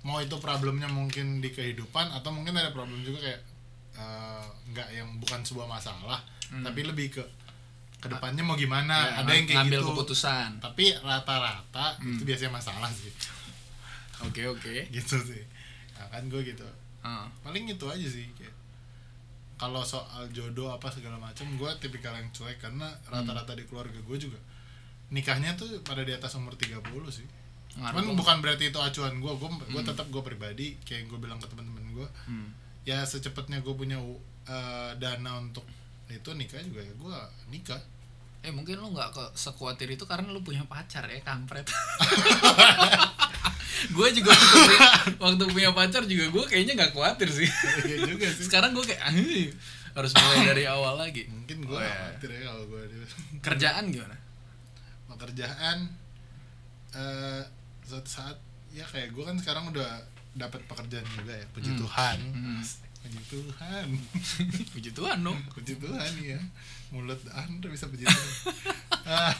[0.00, 3.40] mau itu problemnya mungkin di kehidupan atau mungkin ada problem juga kayak
[3.96, 6.62] eh, nggak yang bukan sebuah masalah Hmm.
[6.62, 7.24] tapi lebih ke
[7.96, 12.14] ke depannya mau gimana Ya, ada yang kayak ngambil gitu keputusan tapi rata-rata Hmm.
[12.14, 13.10] itu biasanya masalah sih
[14.22, 15.42] oke oke gitu sih
[15.92, 16.62] nah, kan gue gitu
[17.02, 17.26] Ah.
[17.40, 18.54] paling itu aja sih kayak
[19.56, 24.18] kalau soal jodoh apa segala macam gue tipikal yang cuek karena rata-rata di keluarga gue
[24.20, 24.36] juga
[25.08, 26.76] nikahnya tuh pada di atas umur 30
[27.08, 27.24] sih.
[27.76, 31.36] Ngaruh cuman bukan berarti itu acuan gue gue gue tetap gue pribadi kayak gue bilang
[31.40, 32.48] ke teman-teman gue Hmm.
[32.84, 35.64] ya secepatnya gue punya uh, dana untuk
[36.06, 37.16] itu nikah juga ya gue
[37.50, 37.80] nikah.
[38.44, 41.66] Eh mungkin lu nggak ke sekuatir itu karena lu punya pacar ya kampret.
[43.86, 44.80] gue juga waktu punya,
[45.24, 47.48] waktu punya pacar juga gue kayaknya nggak khawatir sih.
[47.84, 49.12] iya juga sih Sekarang gue kayak "Ah,
[49.94, 51.24] harus mulai dari awal lagi.
[51.26, 51.92] mungkin gue Oh, iya.
[52.12, 52.80] khawatir ya kalau gue
[53.46, 54.16] Kerjaan gimana?
[55.06, 55.78] pekerjaan
[56.92, 57.42] eh
[57.82, 58.36] suatu saat
[58.70, 61.80] ya kayak gue kan sekarang udah dapat pekerjaan juga ya puji Hmm.
[61.80, 62.60] Tuhan Hmm.
[62.98, 63.86] puji Tuhan
[64.68, 65.38] Puji Tuhan dong.
[65.50, 66.40] puji Tuhan ya
[66.88, 68.30] mulut anda bisa puji Tuhan
[69.02, 69.32] Ah,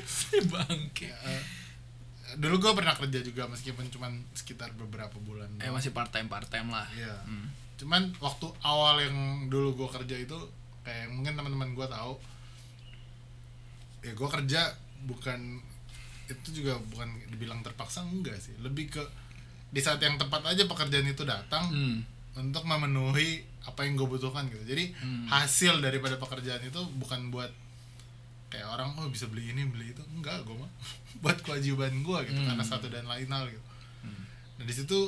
[0.00, 1.08] Si bangke.
[1.08, 1.42] eh,
[2.38, 6.46] dulu gue pernah kerja juga meskipun cuman sekitar beberapa bulan Eh masih part time part
[6.46, 6.86] time lah.
[6.90, 7.14] Iya.
[7.24, 7.50] Hmm.
[7.76, 10.38] cuman waktu awal yang dulu gue kerja itu
[10.80, 12.14] kayak mungkin teman-teman gue tahu
[14.00, 14.60] ya gue kerja
[15.04, 15.62] bukan
[16.26, 19.02] itu juga bukan dibilang terpaksa enggak sih lebih ke
[19.68, 21.98] di saat yang tepat aja pekerjaan itu datang Hmm.
[22.36, 25.26] untuk memenuhi apa yang gue butuhkan gitu jadi Hmm.
[25.28, 27.50] hasil daripada pekerjaan itu bukan buat
[28.48, 30.70] kayak orang oh bisa beli ini beli itu enggak gue mah
[31.22, 32.48] buat kewajiban gue gitu Hmm.
[32.48, 33.64] karena satu dan lain hal gitu
[34.00, 34.24] Hmm.
[34.56, 34.98] nah di situ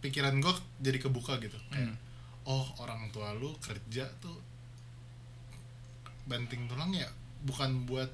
[0.00, 1.96] pikiran gue jadi kebuka gitu kayak Hmm.
[2.44, 4.38] oh orang tua lu kerja tuh
[6.22, 7.08] banting tulang ya
[7.42, 8.08] bukan buat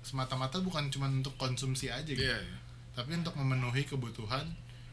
[0.00, 2.38] semata-mata bukan cuma untuk konsumsi aja gitu Iya.
[2.38, 2.58] iya.
[2.92, 4.48] tapi untuk memenuhi kebutuhan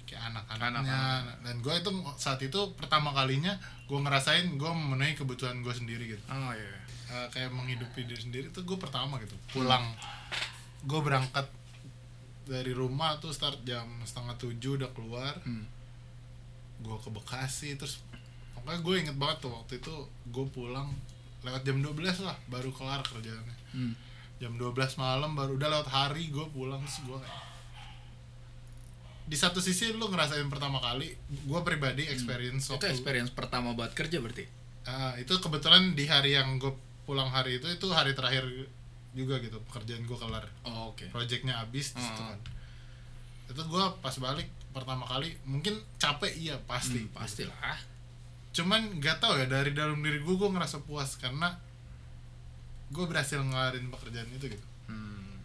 [0.08, 1.38] kayak anak-anaknya Anak-anak.
[1.44, 6.24] dan gue itu saat itu pertama kalinya gue ngerasain gue memenuhi kebutuhan gue sendiri gitu
[6.28, 6.80] Oh iya.
[7.08, 9.84] Eh, kayak menghidupi diri sendiri tuh gue pertama gitu pulang
[10.82, 11.48] gue berangkat
[12.46, 15.68] dari rumah tuh start jam setengah tujuh udah keluar Hmm.
[16.78, 18.00] gue ke Bekasi terus
[18.54, 19.94] pokoknya gue inget banget tuh waktu itu
[20.26, 20.88] gue pulang
[21.40, 23.94] lewat jam 12 lah baru kelar kerjaannya Hmm.
[24.38, 27.40] jam 12 malam baru udah lewat hari gue pulang terus gue kayak
[29.28, 32.74] di satu sisi lu ngerasain pertama kali gue pribadi experience Hmm.
[32.74, 34.48] Itu waktu experience pertama buat kerja berarti.
[34.84, 36.72] Ah, itu kebetulan di hari yang gue
[37.04, 38.48] pulang hari itu itu hari terakhir
[39.12, 41.08] juga gitu pekerjaan gue kelar Oh, oke.
[41.10, 42.08] projectnya habis Hmm.
[42.16, 42.40] kan
[43.48, 47.56] itu gue pas balik pertama kali mungkin capek iya pasti Hmm, pastilah.
[48.50, 51.56] cuman nggak tahu ya dari dalam diri gue gue ngerasa puas karena
[52.88, 55.36] gue berhasil ngelarin pekerjaan itu gitu Hmm.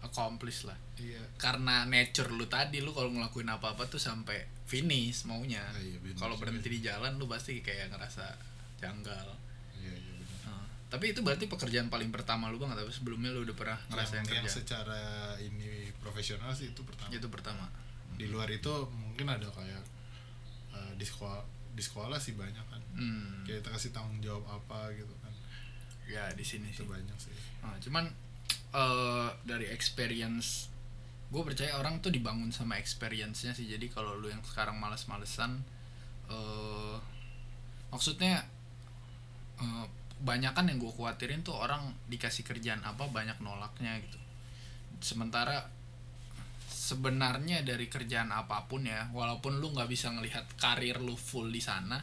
[0.00, 0.74] Accomplish lah.
[0.98, 5.62] Iya Karena nature lu tadi lu kalau ngelakuin apa-apa tuh sampai finish maunya.
[5.62, 8.24] Ah, iya, kalau berhenti di jalan lu pasti kayak ngerasa
[8.76, 9.28] janggal.
[9.76, 13.42] iya iya benar Nah, tapi itu berarti pekerjaan paling pertama lu banget tapi sebelumnya lu
[13.42, 14.56] udah pernah ngerasain yang, yang kerja.
[14.56, 15.00] secara
[15.38, 17.66] ini profesional sih itu pertama Itu pertama.
[18.12, 19.82] di luar itu mungkin ada kayak
[20.72, 23.44] eh, di sekolah di sekolah sih banyak kan Hmm.
[23.44, 25.28] kayak kita kasih tanggung jawab apa gitu kan
[26.06, 26.88] Ya di sini itu sih.
[26.88, 28.04] banyak sih Nah, cuman
[28.72, 30.72] eh dari experience
[31.26, 33.66] gue percaya orang tuh dibangun sama experience-nya sih.
[33.66, 35.58] Jadi kalau lu yang sekarang males-malesan
[36.26, 36.96] eh
[37.90, 38.42] maksudnya
[39.58, 39.86] eh
[40.16, 44.18] banyak kan yang gue khawatirin tuh orang dikasih kerjaan apa banyak nolaknya gitu.
[45.02, 45.68] Sementara
[46.66, 51.58] sebenarnya dari kerjaan apa pun ya walaupun lu nggak bisa ngelihat karir lu full di
[51.58, 51.98] sana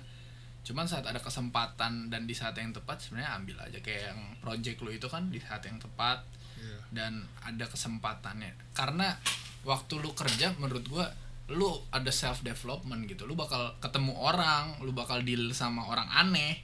[0.63, 3.79] cuman saat ada kesempatan dan di saat yang tepat sebenarnya ambil aja.
[3.83, 6.23] Kayak yang project lu itu kan di saat yang tepat
[6.63, 6.80] Iya.
[6.95, 8.56] dan ada kesempatannya.
[8.71, 9.12] Karena
[9.67, 11.06] waktu lu kerja menurut gua
[11.52, 13.28] lu ada self development gitu.
[13.28, 16.63] Lu bakal ketemu orang lu bakal deal sama orang aneh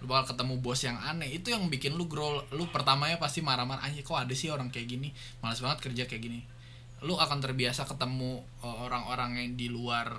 [0.00, 1.28] lu bakal ketemu bos yang aneh.
[1.28, 2.40] Itu yang bikin lu grow.
[2.56, 5.12] Lu pertamanya pasti marah-marah anjir kok ada sih orang kayak gini?
[5.44, 6.40] Malas banget kerja kayak gini.
[7.04, 10.16] Lu akan terbiasa ketemu uh, orang-orang yang di luar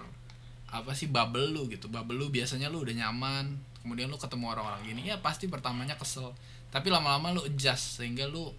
[0.72, 1.90] apa sih bubble lu gitu.
[1.90, 6.30] Bubble lu biasanya lu udah nyaman kemudian lu ketemu orang-orang gini ya pasti pertamanya kesel.
[6.70, 8.54] Tapi lama-lama lu adjust sehingga lu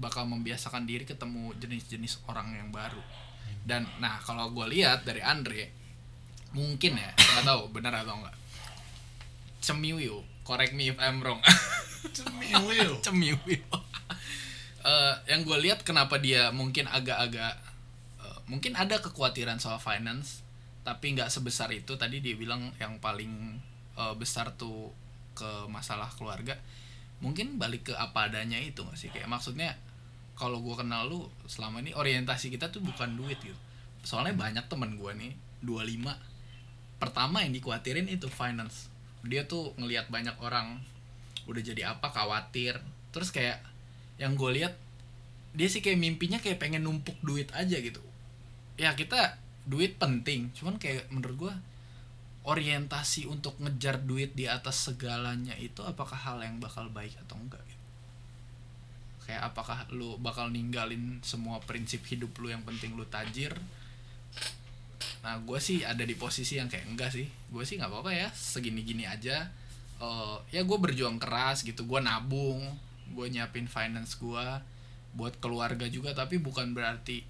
[0.00, 3.00] bakal membiasakan diri ketemu jenis-jenis orang yang baru.
[3.62, 5.70] Dan nah kalau gue lihat dari Andre
[6.52, 8.36] mungkin ya nggak tahu benar atau enggak
[9.64, 11.40] cemiwiu correct me if I'm wrong.
[12.16, 12.98] Cemiwil.
[13.06, 13.62] cemiwiu
[14.82, 17.54] Eh, yang gue lihat kenapa dia mungkin agak-agak
[18.18, 20.42] eh, mungkin ada kekhawatiran soal finance
[20.82, 21.94] tapi nggak sebesar itu.
[21.94, 23.62] Tadi dia bilang yang paling
[23.94, 24.90] eh, besar tuh
[25.38, 26.58] ke masalah keluarga
[27.22, 29.08] mungkin balik ke apa adanya itu nggak sih?
[29.14, 29.78] Kayak maksudnya
[30.34, 33.56] kalau gue kenal lu selama ini orientasi kita tuh bukan duit gitu.
[34.02, 35.32] Soalnya banyak temen gue nih
[35.62, 38.90] 25 pertama yang dikhawatirin itu finance.
[39.22, 40.82] Dia tuh ngelihat banyak orang
[41.46, 42.82] udah jadi apa khawatir.
[43.14, 43.62] Terus kayak
[44.18, 44.74] yang gue lihat
[45.54, 48.02] dia sih kayak mimpinya kayak pengen numpuk duit aja gitu.
[48.74, 50.50] Ya kita duit penting.
[50.58, 51.54] Cuman kayak menurut gue
[52.42, 57.62] orientasi untuk ngejar duit di atas segalanya itu apakah hal yang bakal baik atau enggak?
[57.62, 57.80] Gitu.
[59.22, 63.54] kayak apakah lu bakal ninggalin semua prinsip hidup lu yang penting lu tajir?
[65.22, 67.30] Nah gue sih ada di posisi yang kayak enggak sih.
[67.54, 69.46] Gue sih nggak apa-apa ya segini-gini aja.
[70.02, 72.66] Eh, ya gue berjuang keras gitu gue nabung
[73.14, 74.46] gue nyiapin finance gue
[75.14, 77.22] buat keluarga juga tapi bukan berarti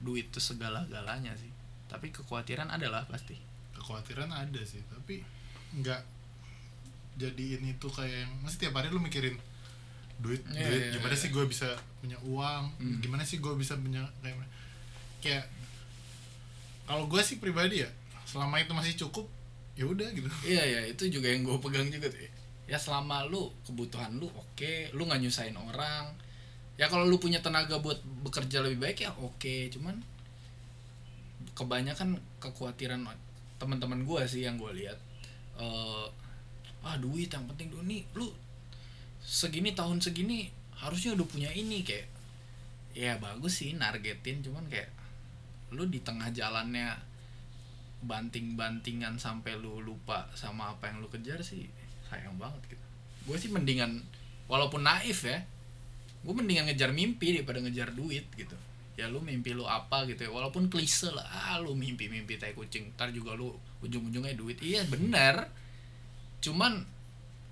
[0.00, 1.52] duit itu segala-galanya sih.
[1.92, 3.36] Tapi kekhawatiran adalah pasti
[3.84, 5.20] kekhawatiran ada sih tapi
[5.76, 6.00] nggak
[7.14, 9.36] jadi ini tuh kayak yang masih tiap hari lu mikirin
[10.16, 11.20] duit Iya, duit iya, gimana iya.
[11.20, 11.68] sih gue bisa
[12.00, 12.98] punya uang Hmm.
[12.98, 14.40] gimana sih gue bisa punya kayak
[15.20, 15.44] kayak
[16.84, 17.90] kalau gue sih pribadi ya
[18.24, 19.28] selama itu masih cukup
[19.74, 22.30] ya udah gitu Iya ya itu juga yang gue pegang juga tuh.
[22.64, 26.14] Ya selama lu kebutuhan lu oke, lu nggak nyusahin orang.
[26.78, 29.98] Ya kalau lu punya tenaga buat bekerja lebih baik ya oke, cuman
[31.54, 33.02] kebanyakan kekhawatiran
[33.64, 34.98] teman-teman gue sih yang gue lihat
[35.56, 36.06] eh
[36.84, 38.28] ah duit yang penting dulu nih lu
[39.24, 42.12] segini tahun segini harusnya udah punya ini kayak
[42.92, 44.92] ya bagus sih nargetin cuman kayak
[45.72, 46.92] lu di tengah jalannya
[48.04, 51.64] banting-bantingan sampai lu lupa sama apa yang lu kejar sih
[52.04, 52.84] sayang banget gitu.
[53.24, 54.04] Gue sih mendingan
[54.44, 55.40] walaupun naif ya
[56.24, 58.56] gue mendingan ngejar mimpi daripada ngejar duit gitu
[58.94, 60.30] ya lu mimpi lu apa gitu ya.
[60.30, 62.94] Walaupun klise lah ah lu mimpi mimpi tai kucing.
[62.94, 64.58] Ntar juga lu ujung-ujungnya duit.
[64.58, 65.50] Iya bener.
[66.40, 66.84] Cuman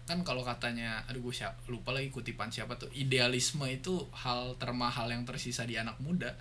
[0.02, 2.90] kan kalau katanya aduh gue siap, lupa lagi kutipan siapa tuh.
[2.92, 6.34] Idealisme itu hal termahal yang tersisa di anak muda.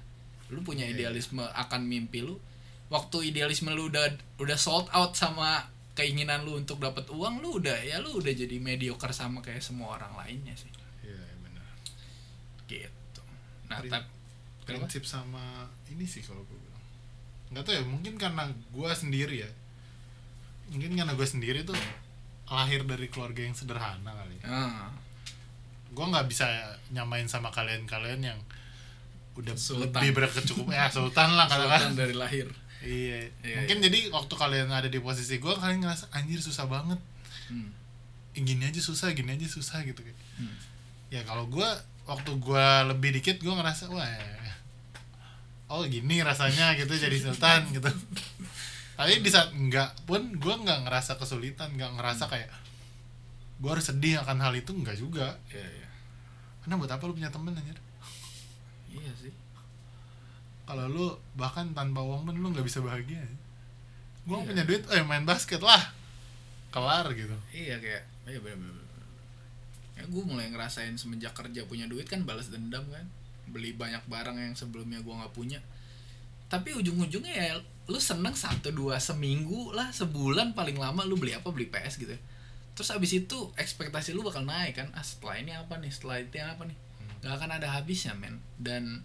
[0.51, 0.97] Lu punya Iya, iya.
[1.07, 2.35] idealisme akan mimpi lu.
[2.91, 4.05] Waktu idealisme lu udah
[4.37, 8.59] udah sold out sama keinginan lu untuk dapat uang lu udah ya lu udah jadi
[8.59, 10.67] mediocre sama kayak semua orang lainnya sih.
[11.01, 11.71] Iya benar
[12.67, 13.21] gitu.
[13.71, 14.19] Nah Prin-
[14.71, 14.87] tapi kenapa?
[14.87, 16.83] prinsip sama ini sih kalau gue bilang.
[17.51, 19.51] Nggak tahu ya mungkin karena gue sendiri ya.
[20.71, 21.75] Mungkin karena gue sendiri tuh
[22.51, 24.47] lahir dari keluarga yang sederhana kali ya.
[24.51, 24.91] ah,
[25.91, 26.47] gue nggak bisa
[26.91, 28.39] nyamain sama kalian-kalian yang
[29.39, 30.03] udah Sultan.
[30.03, 32.47] lebih berkecukupan ya sultan lah sultan katakan dari lahir.
[32.83, 33.29] Iya.
[33.45, 36.99] Iya, mungkin jadi waktu kalian ada di posisi gue kalian ngerasa anjir susah banget.
[37.47, 37.71] Hmm.
[38.35, 40.19] Gini aja susah gini aja susah gitu kayak.
[40.39, 40.55] Hmm.
[41.11, 41.67] ya kalau gue
[42.07, 44.07] waktu gue lebih dikit gue ngerasa wah
[45.71, 47.87] oh gini rasanya gitu jadi sultan gitu.
[48.99, 52.51] Tapi di saat enggak pun gue nggak ngerasa kesulitan nggak ngerasa kayak
[53.57, 55.39] gue harus sedih akan hal itu enggak juga.
[55.47, 55.87] Iya iya.
[56.61, 57.79] Karena buat apa lu punya temen anjir?
[58.91, 59.33] Iya sih.
[60.67, 63.23] Kalau lu bahkan tanpa uang pun lu nggak bisa bahagia.
[64.27, 64.45] Gue Iya.
[64.45, 65.81] punya duit eh main basket lah.
[66.69, 67.33] Kelar gitu.
[67.55, 68.85] Iya kayak iya bener bener,
[69.97, 73.03] ya gue mulai ngerasain semenjak kerja punya duit kan balas dendam kan
[73.51, 75.59] beli banyak barang yang sebelumnya gue nggak punya.
[76.47, 77.55] Tapi ujung-ujungnya ya
[77.91, 82.15] lu seneng satu dua seminggu lah sebulan paling lama lu beli apa beli PS gitu
[82.71, 85.91] terus abis itu ekspektasi lu bakal naik kan ah setelah ini apa nih?
[85.91, 86.77] Setelah itu apa nih?
[87.21, 88.39] Nggak akan ada habisnya men.
[88.57, 89.03] Dan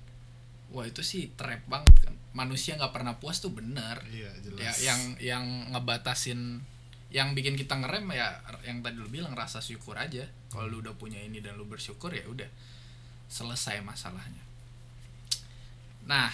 [0.71, 2.15] wah itu sih trap banget kan.
[2.33, 4.01] Manusia nggak pernah puas tuh bener.
[4.09, 4.63] Iya jelas.
[4.63, 6.63] Ya yang yang ngebatasin
[7.11, 10.25] yang bikin kita ngerem ya yang tadi lu bilang rasa syukur aja.
[10.49, 12.49] Kalau lu udah punya ini dan lu bersyukur ya udah
[13.27, 14.43] selesai masalahnya.
[16.07, 16.31] Nah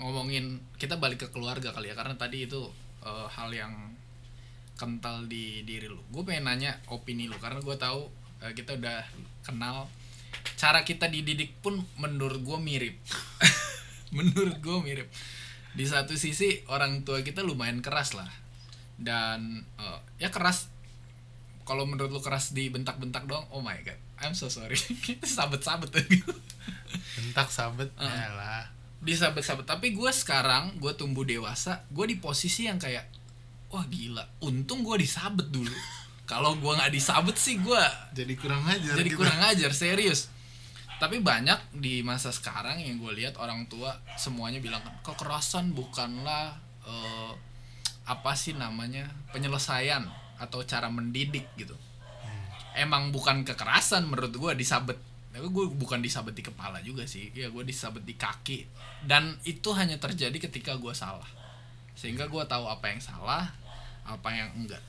[0.00, 2.66] ngomongin kita balik ke keluarga kali ya karena tadi itu
[3.06, 3.94] eh, hal yang
[4.74, 6.00] kental di diri lu.
[6.10, 8.10] Gue pengen nanya opini lu karena gue tahu
[8.42, 9.02] eh, kita udah
[9.46, 9.86] kenal.
[10.58, 12.96] Cara kita dididik pun menurut gue mirip.
[14.16, 15.08] Menurut gue mirip.
[15.72, 18.28] Di satu sisi orang tua kita lumayan keras lah.
[19.00, 20.72] Dan eh, ya keras
[21.62, 24.78] kalau menurut lu keras di bentak-bentak doang oh my god I'm so sorry.
[25.36, 26.32] Sabet-sabet gitu.
[27.18, 28.06] Bentak sabet Ah.
[28.08, 28.64] ya lah
[29.02, 33.02] di sabet-sabet tapi gue sekarang gue tumbuh dewasa gue di posisi yang kayak
[33.68, 34.22] wah gila.
[34.40, 35.74] Untung gue disabet dulu.
[36.30, 37.82] Kalau gue nggak disabet sih gue
[38.14, 39.18] jadi kurang ajar jadi gitu.
[39.20, 40.30] kurang ajar serius.
[41.02, 46.54] Tapi banyak di masa sekarang yang gue lihat orang tua semuanya bilang kekerasan bukanlah
[46.86, 47.32] eh,
[48.06, 50.06] apa sih namanya penyelesaian
[50.38, 51.74] atau cara mendidik gitu
[52.76, 54.98] emang bukan kekerasan menurut gue disabet.
[55.32, 57.32] Tapi gue bukan disabet di kepala juga sih.
[57.32, 58.68] Ya gue disabet di kaki.
[59.04, 61.28] Dan itu hanya terjadi ketika gue salah.
[61.96, 63.48] Sehingga gue tahu apa yang salah
[64.04, 64.82] apa yang enggak.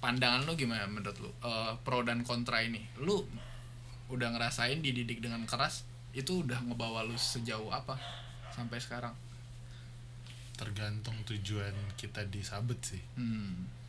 [0.00, 1.30] Pandangan lu gimana menurut lu?
[1.44, 2.80] Eh, pro dan kontra ini?
[3.00, 3.20] Lu
[4.10, 7.94] udah ngerasain dididik dengan keras itu udah ngebawa lu sejauh apa
[8.50, 9.14] sampai sekarang?
[10.58, 13.02] Tergantung tujuan kita disabet sih.
[13.16, 13.79] Hmm.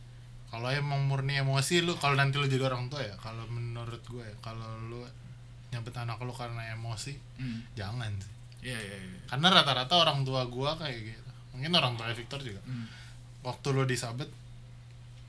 [0.62, 4.22] Kalau emang murni emosi lu kalau nanti lu jadi orang tua ya kalau menurut gue
[4.22, 5.02] ya kalau lu
[5.74, 7.66] nyabet anak lu karena emosi Hmm.
[7.74, 8.30] jangan sih.
[8.70, 9.18] Iya iya iya.
[9.26, 11.30] Karena rata-rata orang tua gua kayak gitu.
[11.58, 12.62] Mungkin orang tua Victor juga.
[12.62, 12.86] Hmm.
[13.42, 14.30] waktu lu disabet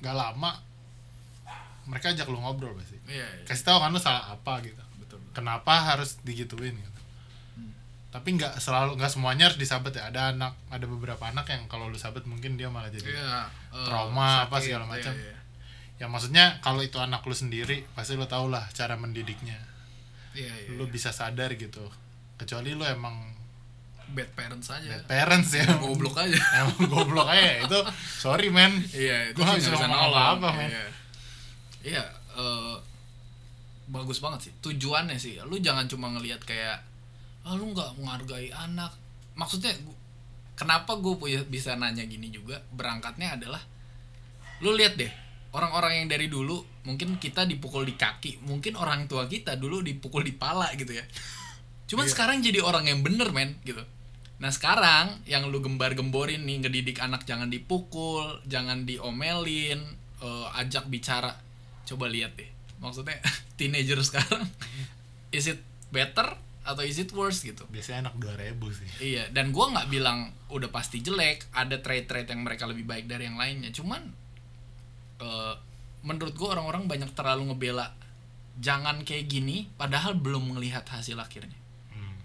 [0.06, 0.54] gak lama
[1.90, 3.02] mereka ajak lu ngobrol pasti.
[3.10, 3.44] Iya iya.
[3.50, 4.78] Kasih tahu kan lu salah apa gitu.
[5.02, 5.34] Betul betul.
[5.34, 6.93] Kenapa harus digituin gitu
[8.14, 11.90] tapi nggak selalu nggak semuanya harus disabet ya ada anak ada beberapa anak yang kalau
[11.90, 15.14] lu sabet mungkin dia malah jadi Iya, eh, Trauma apa sakit, segala iya, macam.
[15.18, 15.36] iya.
[15.98, 19.58] ya maksudnya kalau itu anak lu sendiri pasti lu tau lah cara mendidiknya
[20.34, 20.78] Iya, iya.
[20.78, 21.82] lu bisa sadar gitu
[22.36, 23.34] kecuali lu emang
[24.10, 24.94] bad parents aja.
[24.94, 26.38] bad parents ya Goblok aja.
[26.60, 27.80] emang goblok aja itu
[28.14, 30.70] sorry men Iya, itu Gua bisa ngomong apa-apa, men.
[30.70, 30.86] Iya,
[31.84, 32.76] iya eh,
[33.86, 34.54] bagus banget sih.
[34.60, 36.82] Tujuannya sih, lu jangan cuma ngelihat kayak,
[37.44, 38.92] ah lu nggak menghargai anak.
[39.36, 40.00] Maksudnya, gu-
[40.54, 42.62] kenapa gue punya bisa nanya gini juga?
[42.72, 43.60] Berangkatnya adalah,
[44.62, 45.12] lu lihat deh,
[45.52, 50.24] orang-orang yang dari dulu mungkin kita dipukul di kaki, mungkin orang tua kita dulu dipukul
[50.24, 51.04] di pala gitu ya.
[51.88, 52.12] Cuman Iya.
[52.12, 53.84] sekarang jadi orang yang bener men gitu.
[54.40, 59.80] Nah sekarang yang lu gembar-gemborin nih ngedidik anak jangan dipukul, jangan diomelin,
[60.20, 61.32] eh, ajak bicara.
[61.84, 62.50] Coba lihat deh.
[62.84, 63.20] Maksudnya
[63.60, 64.44] teenager sekarang
[65.32, 67.68] is it better atau is it worse gitu?
[67.68, 72.48] biasanya anak 2000 sih Iya, dan gua nggak bilang udah pasti jelek, ada trait-trait yang
[72.48, 73.70] mereka lebih baik dari yang lainnya.
[73.76, 74.02] Cuman
[75.20, 75.56] eh,
[76.08, 77.92] menurut gua orang-orang banyak terlalu ngebela
[78.64, 81.58] jangan kayak gini padahal belum melihat hasil akhirnya.
[81.92, 82.16] Hmm.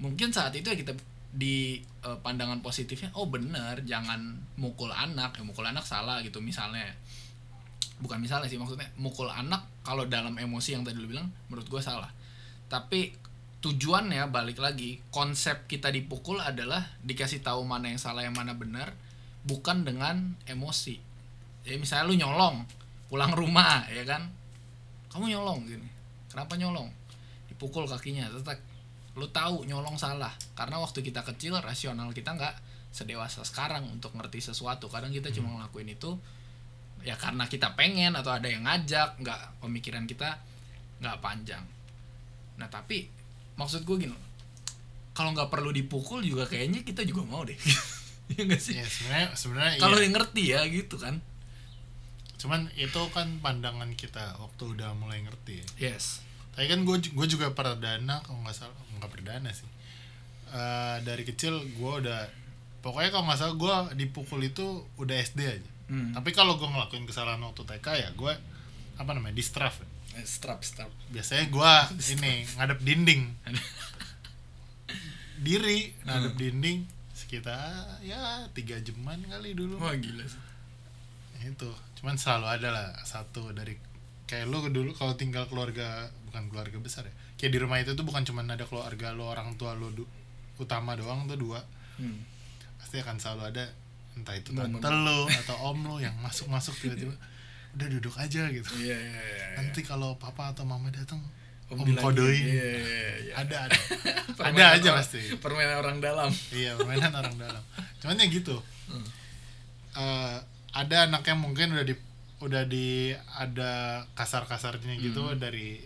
[0.00, 0.96] Mungkin saat itu ya kita
[1.30, 4.18] di eh, pandangan positifnya oh bener jangan
[4.58, 6.90] mukul anak ya mukul anak salah gitu misalnya
[8.02, 11.78] bukan misalnya sih maksudnya mukul anak kalau dalam emosi yang tadi lu bilang menurut gua
[11.78, 12.10] salah
[12.66, 13.14] tapi
[13.60, 18.96] tujuannya balik lagi konsep kita dipukul adalah dikasih tahu mana yang salah yang mana benar
[19.44, 20.96] bukan dengan emosi.
[21.68, 22.64] Ya misalnya lu nyolong
[23.12, 24.32] pulang rumah ya kan?
[25.12, 25.88] Kamu nyolong gini.
[26.32, 26.88] Kenapa nyolong?
[27.52, 28.56] Dipukul kakinya tetap
[29.12, 30.32] lu tahu nyolong salah.
[30.56, 32.56] Karena waktu kita kecil rasional kita nggak
[32.90, 34.88] sedewasa sekarang untuk ngerti sesuatu.
[34.88, 36.16] Kadang kita cuma ngelakuin itu
[37.00, 40.40] ya karena kita pengen atau ada yang ngajak nggak pemikiran kita
[41.04, 41.64] nggak panjang.
[42.56, 43.19] Nah tapi
[43.56, 44.16] maksud gue gini
[45.16, 47.56] kalau nggak perlu dipukul juga kayaknya kita juga mau deh
[48.36, 50.04] ya nggak sih ya sebenarnya sebenarnya kalau iya.
[50.06, 51.18] yang ngerti ya gitu kan
[52.40, 55.92] cuman itu kan pandangan kita waktu udah mulai ngerti ya.
[55.92, 56.24] yes
[56.56, 59.68] Tapi kan gue gue juga perdana kalau nggak salah nggak perdana sih.
[60.50, 62.26] Eh, dari kecil gue udah
[62.82, 65.70] pokoknya kalau nggak salah gue dipukul itu udah SD aja.
[65.88, 66.10] Hmm.
[66.16, 68.32] Tapi kalau gue ngelakuin kesalahan waktu TK ya gue
[68.98, 69.80] apa namanya distraf.
[69.80, 69.89] Eh,
[70.26, 71.72] strap strap Biasanya gue
[72.18, 73.22] ini ngadep dinding.
[75.46, 79.78] Diri ngadep dinding sekitar ya tiga jaman kali dulu.
[79.78, 80.42] wah gila sih
[81.46, 81.70] itu
[82.02, 83.78] cuman selalu ada lah satu dari
[84.26, 88.02] kayak lo dulu kalau tinggal keluarga bukan keluarga besar ya kayak di rumah itu tuh
[88.02, 90.10] bukan cuman ada keluarga lo orang tua lo du-
[90.58, 91.62] utama doang tuh dua
[92.02, 92.18] hmm.
[92.82, 93.64] pasti akan selalu ada
[94.18, 97.14] entah itu tante lo atau om lo yang masuk masuk tiba-tiba
[97.72, 98.68] udah duduk aja gitu.
[98.76, 101.20] Iya iya iya nanti kalau papa atau mama datang
[101.66, 103.32] om, kodoin gini, iya iya iya.
[103.36, 103.78] Ada ada.
[104.40, 105.20] Ada aja orang- pasti.
[105.36, 106.30] permainan orang dalam.
[106.50, 107.62] Iya permainan orang dalam.
[107.98, 108.56] Cuman ya gitu.
[108.86, 109.06] Hmm.
[109.92, 110.36] Eh,
[110.72, 111.94] ada anak yang mungkin udah di
[112.40, 113.72] udah di ada
[114.12, 115.36] kasar kasarnya gitu Hmm.
[115.36, 115.78] dari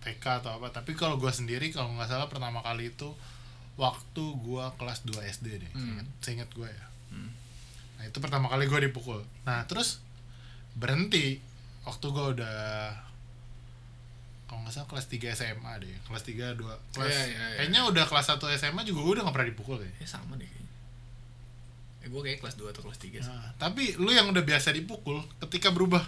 [0.00, 0.70] TK atau apa.
[0.70, 3.10] Tapi kalau gua sendiri kalau nggak salah pertama kali itu
[3.74, 5.72] waktu gua kelas 2 SD deh.
[5.72, 6.02] Hmm.
[6.18, 6.86] seingat, gua ya.
[7.08, 7.30] Hmm.
[7.94, 9.18] nah itu pertama kali gua dipukul.
[9.42, 9.98] Nah terus
[10.78, 11.42] berhenti.
[11.82, 12.58] Waktu gua udah
[14.48, 15.92] kalau nggak salah kelas 3 SMA deh.
[16.08, 17.56] Kelas 3 dua kelas Iya, iya, iya.
[17.60, 19.92] kayaknya udah kelas 1 SMA juga gua udah nggak pernah dipukul deh.
[20.00, 20.72] Ya sama deh kayaknya.
[21.98, 23.28] Eh gue kayak kelas 2 atau kelas 3 sih.
[23.28, 26.00] Nah, tapi lu yang udah biasa dipukul ketika berubah.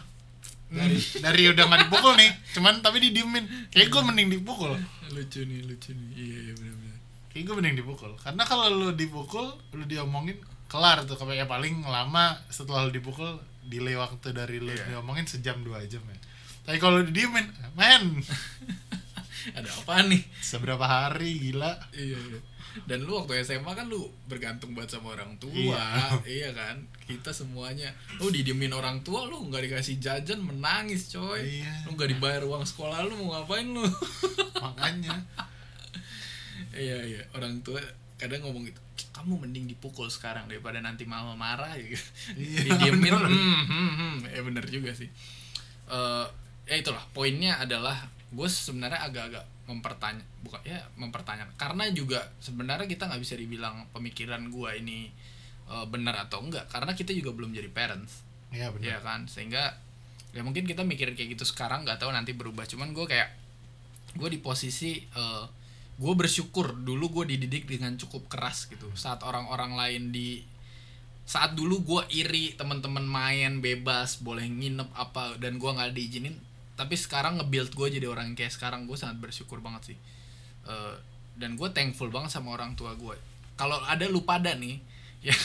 [0.70, 3.44] Dari dari udah nggak dipukul nih cuman tapi didiemin.
[3.74, 4.72] Kayak gue mending dipukul.
[5.10, 6.08] Lucu nih lucu nih.
[6.14, 6.96] Iya iya benar-benar
[7.30, 8.12] kayak gue mending dipukul.
[8.18, 10.38] Karena kalau lu dipukul lu diomongin
[10.70, 11.18] kelar tuh.
[11.18, 13.36] Kayak ya paling lama setelah lu dipukul
[13.70, 14.84] delay waktu dari lu Iya.
[14.92, 16.18] diomongin sejam dua jam ya.
[16.60, 18.18] Tapi kalau lu didiemin men.
[19.56, 20.20] Ada apa nih?
[20.38, 21.72] Seberapa hari gila.
[21.94, 22.40] Iya iya.
[22.86, 25.50] Dan lu waktu SMA kan lu bergantung banget sama orang tua.
[25.50, 25.82] Iya.
[26.28, 26.76] iya kan?
[27.02, 27.90] Kita semuanya.
[28.20, 31.62] Lu didiemin orang tua lu nggak dikasih jajan menangis coy.
[31.62, 31.88] Iya.
[31.88, 33.82] lu nggak dibayar uang sekolah lu mau ngapain lu?
[34.58, 35.16] Makanya.
[36.70, 37.22] Iya iya.
[37.34, 37.82] Orang tua
[38.14, 38.78] kadang ngomong gitu
[39.14, 42.00] kamu mending dipukul sekarang daripada nanti mama marah gitu.
[42.36, 43.28] Iya, didiemin bener.
[43.28, 44.16] hmm, hmm, hmm.
[44.28, 45.08] ya bener juga sih.
[45.88, 46.26] Eh
[46.70, 47.98] ya itulah poinnya adalah
[48.30, 51.54] gue sebenarnya agak-agak mempertanya bukan ya mempertanyakan.
[51.58, 55.10] Karena juga sebenarnya kita nggak bisa dibilang pemikiran gue ini
[55.70, 58.22] eh, benar atau enggak karena kita juga belum jadi parents.
[58.54, 59.26] Iya benar ya kan?
[59.26, 59.76] Sehingga
[60.30, 62.66] ya mungkin kita mikirin kayak gitu sekarang nggak tahu nanti berubah.
[62.70, 63.34] Cuman gue kayak
[64.14, 65.44] gue di posisi eh,
[66.00, 68.88] gue bersyukur dulu gue dididik dengan cukup keras gitu.
[68.96, 70.40] Saat orang-orang lain di
[71.28, 76.34] saat dulu gue iri teman-teman main bebas boleh nginep apa dan gue nggak diizinin
[76.74, 79.98] tapi sekarang nge-build gue jadi orang yang kayak sekarang gue sangat bersyukur banget sih.
[80.64, 80.96] Eh,
[81.40, 83.16] dan gue thankful banget sama orang tua gue
[83.56, 84.76] kalau ada lu pada nih
[85.28, 85.42] yang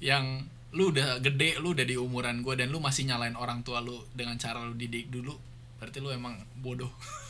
[0.00, 0.24] yang
[0.72, 4.00] lu udah gede lu udah di umuran gue dan lu masih nyalain orang tua lu
[4.16, 5.36] dengan cara lu didik dulu
[5.76, 6.88] berarti lu emang bodoh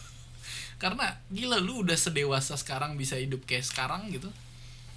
[0.80, 4.32] karena gila lu udah sedewasa sekarang bisa hidup kayak sekarang gitu.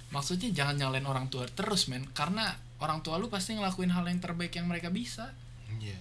[0.08, 2.08] Maksudnya jangan nyalain orang tua terus men.
[2.16, 5.36] Karena orang tua lu pasti ngelakuin hal yang terbaik yang mereka bisa.
[5.68, 6.00] Iya.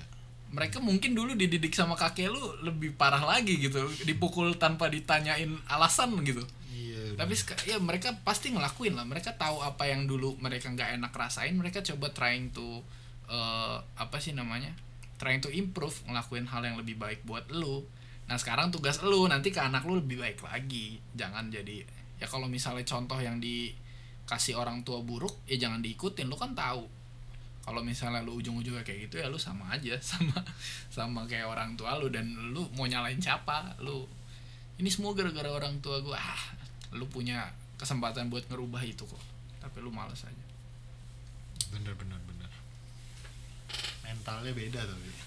[0.55, 3.83] Mereka mungkin dulu dididik sama kakek lu lebih parah lagi gitu.
[4.07, 6.47] Dipukul tanpa ditanyain alasan gitu.
[6.71, 7.35] Iya tapi
[7.67, 9.03] ya mereka pasti ngelakuin lah.
[9.03, 12.79] Mereka tahu apa yang dulu mereka nggak enak rasain mereka coba trying to
[13.27, 14.71] eh, apa sih namanya?
[15.19, 17.83] Trying to improve ngelakuin hal yang lebih baik buat lu
[18.23, 20.99] nah sekarang tugas lu nanti ke anak lu lebih baik lagi.
[21.15, 21.83] Jangan jadi
[22.17, 26.87] ya kalau misalnya contoh yang dikasih orang tua buruk ya jangan diikutin lu kan tahu.
[27.63, 30.39] Kalau misalnya lu ujung-ujungnya kayak gitu ya lu sama aja sama
[30.91, 34.07] sama kayak orang tua lu dan lu mau nyalain siapa lu.
[34.79, 36.17] Ini semua gara-gara orang tua gua.
[36.19, 36.43] Ah
[36.93, 37.49] lu punya
[37.79, 39.23] kesempatan buat ngerubah itu kok.
[39.59, 40.45] Tapi lu males aja.
[41.73, 42.51] Bener bener bener.
[44.05, 45.22] Mentalnya beda tapi.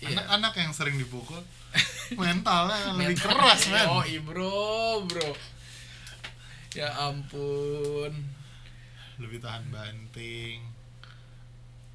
[0.00, 1.40] Anak-anak yang sering dipukul
[2.18, 3.86] mentalnya lebih keras men.
[3.86, 5.30] oh bro bro.
[6.74, 8.10] Ya ampun.
[9.18, 10.62] Lebih tahan banting.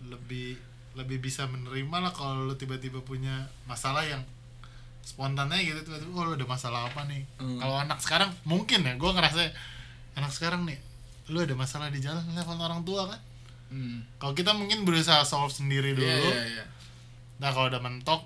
[0.06, 0.60] Lebih
[0.96, 4.24] lebih bisa menerima lah kalau lu tiba-tiba punya masalah yang
[5.04, 7.28] spontannya gitu tiba-tiba oh lu ada masalah apa nih?
[7.38, 7.60] Hmm.
[7.60, 9.44] kalau anak sekarang mungkin ya gue ngerasa
[10.16, 10.80] anak sekarang nih
[11.30, 13.22] lu ada masalah di jalan telepon orang tua kan?
[13.70, 14.08] Hmm.
[14.18, 16.66] kalau kita mungkin berusaha solve sendiri dulu iya iya iya
[17.38, 18.22] nah kalau udah mentok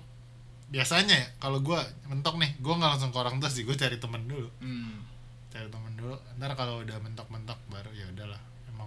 [0.70, 3.98] biasanya ya kalau gue mentok nih gue nggak langsung ke orang tua sih gue cari
[3.98, 4.94] temen dulu hmm.
[5.50, 8.38] cari temen dulu ntar kalau udah mentok-mentok baru ya udahlah
[8.70, 8.86] emang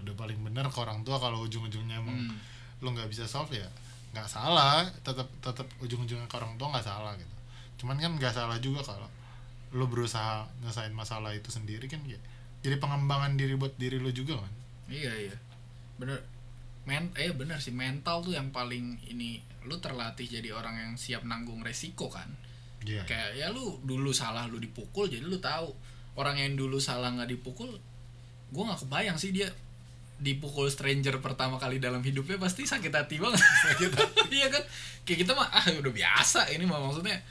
[0.00, 2.38] udah paling bener ke orang tua kalau ujung-ujungnya emang Hmm.
[2.80, 3.68] lu nggak bisa solve ya
[4.16, 7.34] nggak salah tetap tetap ujung-ujungnya ke orang tua nggak salah gitu
[7.84, 9.04] cuman kan nggak salah juga kalau
[9.76, 12.16] lu berusaha nyelesain masalah itu sendiri kan ya
[12.64, 14.52] jadi pengembangan diri buat diri lu juga kan
[14.88, 15.36] iya iya
[16.00, 16.24] bener
[16.88, 21.22] men eh bener sih mental tuh yang paling ini lu terlatih jadi orang yang siap
[21.28, 22.26] nanggung resiko kan?
[22.82, 23.04] Iya.
[23.04, 25.70] Kayak ya lu dulu salah lu dipukul jadi lu tahu.
[26.18, 27.70] Orang yang dulu salah nggak dipukul
[28.48, 29.52] gue nggak kebayang sih dia
[30.18, 33.38] dipukul stranger pertama kali dalam hidupnya pasti sakit hati banget.
[33.70, 34.20] Sakit hati.
[34.34, 34.64] Iya kan?
[35.06, 37.22] Kayak kita mah ah udah biasa ini mah maksudnya.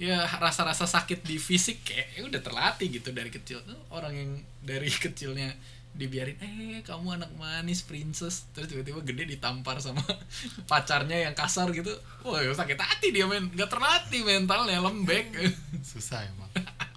[0.00, 3.60] Ya rasa-rasa sakit di fisik kayak ya udah terlatih gitu dari kecil.
[3.66, 4.30] Tuh, orang yang
[4.62, 5.52] dari kecilnya
[6.00, 8.48] dibiarin eh kamu anak manis princess.
[8.56, 10.00] Terus tiba-tiba gede ditampar sama
[10.70, 11.92] pacarnya yang kasar gitu.
[12.24, 13.52] Wah sakit hati dia men.
[13.52, 15.36] Nggak terlatih mentalnya lembek.
[15.90, 16.50] Susah emang.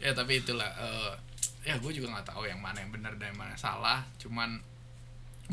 [0.00, 1.12] Ya tapi itulah eh,
[1.68, 4.00] ya gue juga nggak tahu yang mana yang benar dan yang mana salah.
[4.16, 4.56] Cuman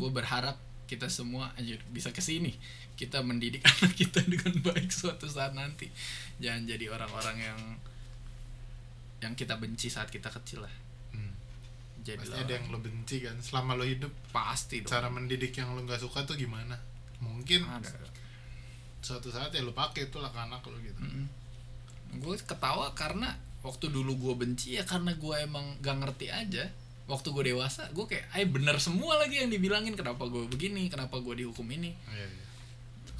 [0.00, 0.56] gue berharap
[0.88, 2.56] kita semua aja bisa ke sini
[2.98, 5.86] kita mendidik anak kita dengan baik suatu saat nanti.
[6.42, 7.60] Jangan jadi orang-orang yang
[9.22, 10.74] yang kita benci saat kita kecil lah.
[12.08, 13.36] Jadi pasti ada yang lo benci kan?
[13.44, 16.80] Selama lo hidup pasti dong cara mendidik yang lo nggak suka tuh gimana?
[17.20, 18.08] Mungkin ada.
[19.04, 21.00] suatu saat ya lo pakai itu lah ke anak lo gitu.
[22.16, 26.64] Gue ketawa karena waktu dulu gue benci ya karena gue emang gak ngerti aja.
[27.08, 29.92] Waktu gue dewasa gue kayak ay bener semua lagi yang dibilangin.
[29.92, 30.88] Kenapa gue begini?
[30.88, 31.92] Kenapa gue dihukum ini?
[32.08, 32.44] Iya, iya.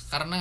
[0.09, 0.41] karena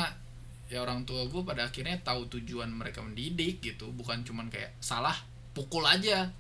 [0.72, 3.92] ya orang tua gue pada akhirnya tahu tujuan mereka mendidik gitu.
[3.92, 5.16] Bukan cuman kayak salah
[5.52, 6.32] pukul aja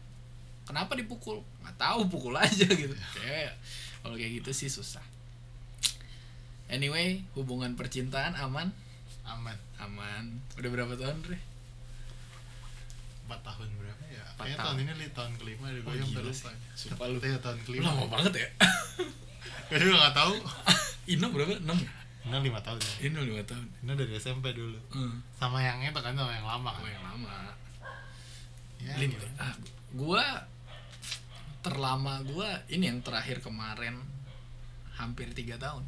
[0.68, 1.39] kenapa dipukul?
[1.63, 2.91] Nggak tahu pukul aja gitu.
[3.15, 3.55] Kayak
[4.03, 5.03] kalau kayak gitu sih susah.
[6.68, 8.76] Anyway hubungan percintaan aman?
[9.24, 9.55] Aman.
[9.80, 10.43] Aman.
[10.59, 11.39] Udah berapa tahun Re?
[13.28, 14.24] empat tahun berapa ya?
[14.24, 14.76] Empat kayaknya tahun.
[14.80, 14.84] tahun.
[14.88, 16.55] ini li tahun kelima deh gue Oh, yang sih.
[16.80, 17.20] Sumpah lu.
[17.20, 17.91] Iya, tahun kelima.
[17.91, 18.47] Lama banget ya?
[19.68, 20.34] Gue juga nggak tahu.
[21.11, 21.59] Ino berapa?
[21.59, 21.91] 6 ya?
[22.28, 22.93] ini lima tahun ya.
[23.11, 23.68] Ino 5 tahun.
[23.84, 24.80] Ini dari SMP dulu.
[24.95, 25.20] Hmm.
[25.36, 26.72] sama yang itu kan sama yang lama.
[26.72, 27.36] Kan yang lama.
[28.80, 29.32] Ya, Lin, gimana?
[29.43, 29.55] ah,
[29.91, 30.24] gua
[31.68, 33.99] terlama gua ini yang terakhir kemarin
[34.93, 35.84] hampir tiga tahun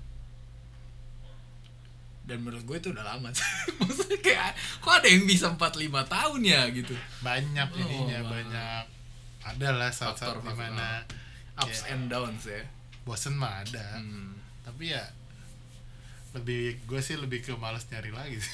[2.23, 3.41] dan menurut gue itu udah lama sih
[3.81, 8.29] maksudnya kayak kok ada yang bisa 45 tahun ya gitu banyak Oh, jadinya banget.
[8.29, 8.83] banyak
[9.41, 11.01] ada lah saat-saat di mana
[11.57, 12.61] ups and downs ya
[13.01, 14.37] bosen mah ada hmm.
[14.61, 15.01] tapi ya
[16.37, 18.53] lebih gue sih lebih ke males nyari lagi sih.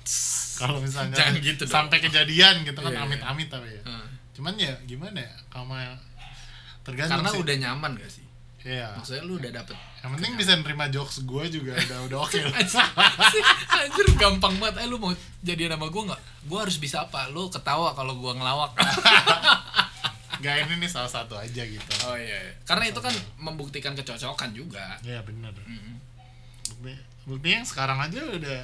[0.60, 1.72] kalau misalnya gitu dong.
[1.76, 3.04] sampai kejadian gitu kan Iya, iya.
[3.04, 4.08] amit-amit tapi ya Hmm.
[4.32, 5.76] cuman ya gimana ya kamu
[6.86, 7.40] tergantung karena sih.
[7.42, 8.26] udah nyaman gak sih?
[8.60, 8.92] Iya.
[8.92, 12.56] maksudnya lu udah dapet yang penting bisa nerima jokes gue juga udah udah oke lah.
[12.56, 14.84] Anjir, anjir gampang banget.
[14.84, 15.12] Eh lu mau
[15.44, 16.20] jadi nama gue nggak?
[16.48, 17.28] Gue harus bisa apa?
[17.28, 18.72] Lu ketawa kalau gue ngelawak.
[20.40, 21.92] Gak ini nih salah satu aja gitu.
[22.08, 22.52] Oh iya, iya.
[22.64, 24.96] karena itu kan membuktikan kecocokan juga.
[25.04, 26.00] Iya bener Mm-mm.
[26.80, 26.96] bukti
[27.28, 28.60] buktinya yang sekarang aja udah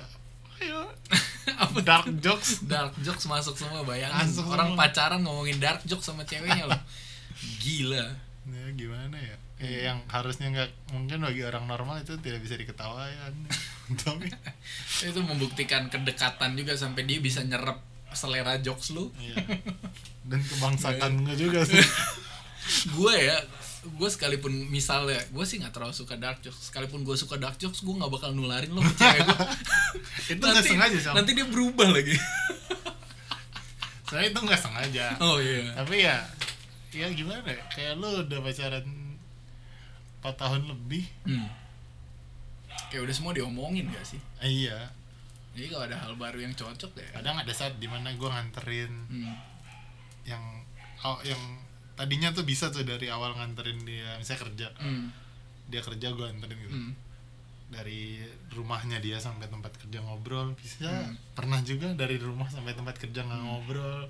[0.64, 0.80] ayo.
[1.68, 1.78] Apa?
[1.84, 2.64] Dark jokes.
[2.64, 4.24] Dark jokes masuk semua bayangin.
[4.24, 4.88] Masuk orang semua.
[4.88, 6.80] pacaran ngomongin dark jokes sama ceweknya loh
[7.60, 8.06] gila.
[8.46, 9.36] Ya gimana ya?
[9.56, 13.34] Eh, yang harusnya nggak mungkin bagi orang normal itu tidak bisa diketawain.
[14.04, 14.28] Tapi
[15.10, 17.80] itu membuktikan kedekatan juga sampai dia bisa nyerap
[18.12, 19.12] selera jokes lu.
[19.20, 19.36] Iya.
[20.26, 21.78] dan kebangsaan gue juga sih.
[22.98, 23.38] Gue ya
[23.86, 26.66] gue sekalipun misalnya gue sih nggak terlalu suka dark jokes.
[26.66, 29.38] Sekalipun gue suka dark jokes gue nggak bakal nularin lo cewek gue
[30.34, 32.18] itu nggak sengaja sama nanti dia berubah lagi.
[34.10, 35.14] Saya itu nggak sengaja.
[35.22, 35.78] Oh iya.
[35.78, 36.26] Tapi ya
[36.96, 38.86] ya gimana ya kayak lu udah pacaran
[40.18, 41.48] 4 tahun lebih hmm.
[42.88, 44.90] kayak udah semua diomongin gak sih iya
[45.52, 48.92] jadi kalau ada hal baru yang cocok ya kadang ada saat di mana gue nganterin
[49.08, 49.34] hmm.
[50.24, 50.42] yang
[51.00, 51.38] oh, yang
[51.94, 55.08] tadinya tuh bisa tuh dari awal nganterin dia misalnya kerja Hmm.
[55.66, 56.92] dia kerja gue anterin gitu Hmm.
[57.66, 58.20] dari
[58.52, 61.16] rumahnya dia sampai tempat kerja ngobrol bisa Hmm.
[61.32, 64.06] pernah juga dari rumah sampai tempat kerja nggak ngobrol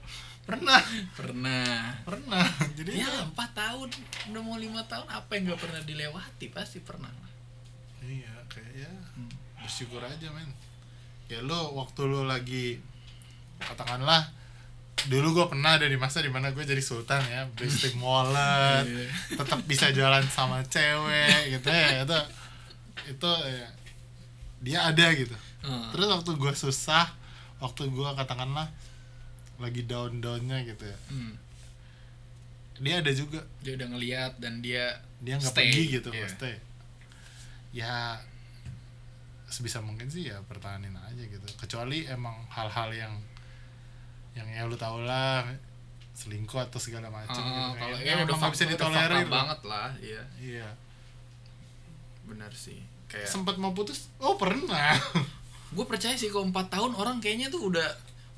[0.46, 0.80] pernah.
[1.12, 2.00] Pernah.
[2.06, 2.46] Pernah.
[2.72, 3.90] Jadi ya empat tahun.
[4.30, 6.46] Udah mau lima tahun apa yang nggak pernah dilewati?
[6.48, 7.10] Pasti pernah
[8.06, 9.26] iya kayak ya Hmm.
[9.58, 10.46] bersyukur aja men.
[11.26, 12.78] Ya lo waktu lo lagi
[13.58, 14.30] katakanlah
[15.10, 17.50] dulu gue pernah ada di masa di mana gue jadi sultan ya.
[17.52, 19.10] Basic wallet Iya.
[19.34, 22.06] tetap bisa jalan sama cewek gitu ya.
[22.06, 22.18] Itu
[23.10, 23.66] itu ya,
[24.62, 25.34] dia ada gitu.
[25.66, 25.90] Hmm.
[25.90, 27.10] terus waktu gue susah
[27.58, 28.70] waktu gue katakanlah
[29.56, 30.98] lagi down downnya gitu ya.
[31.08, 31.34] Hmm.
[32.76, 33.40] dia ada juga.
[33.60, 36.56] Dia udah ngeliat dan dia dia nggak pergi gitu nggak stay.
[37.72, 38.20] Ya
[39.46, 41.46] sebisa mungkin sih ya pertahanin aja gitu.
[41.56, 43.14] Kecuali emang hal-hal yang
[44.32, 45.48] yang ya lu tau lah
[46.12, 47.76] selingkuh atau segala macam Ah, gitu.
[47.78, 50.22] kalau ya emang udah bisa fakta- udah ditolerir banget lah iya.
[50.36, 50.68] Iya.
[52.24, 54.12] Benar sih kayak sempat mau putus?
[54.18, 54.92] Oh pernah.
[55.72, 57.84] Gue percaya sih kalau empat tahun orang kayaknya tuh udah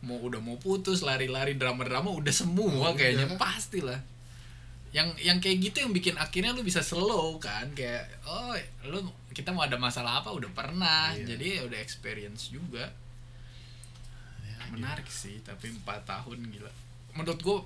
[0.05, 3.39] mau udah mau putus lari-lari drama-drama udah semua Oh, kayaknya udah.
[3.39, 3.99] pasti lah
[4.89, 8.57] yang yang kayak gitu yang bikin akhirnya lu bisa slow kan kayak oh
[8.89, 9.05] lu
[9.37, 11.13] kita mau ada masalah apa udah pernah.
[11.15, 11.37] Iya.
[11.37, 12.89] jadi ya udah experience juga.
[14.43, 16.73] Ya, menarik sih tapi empat tahun gila.
[17.15, 17.59] Menurut gue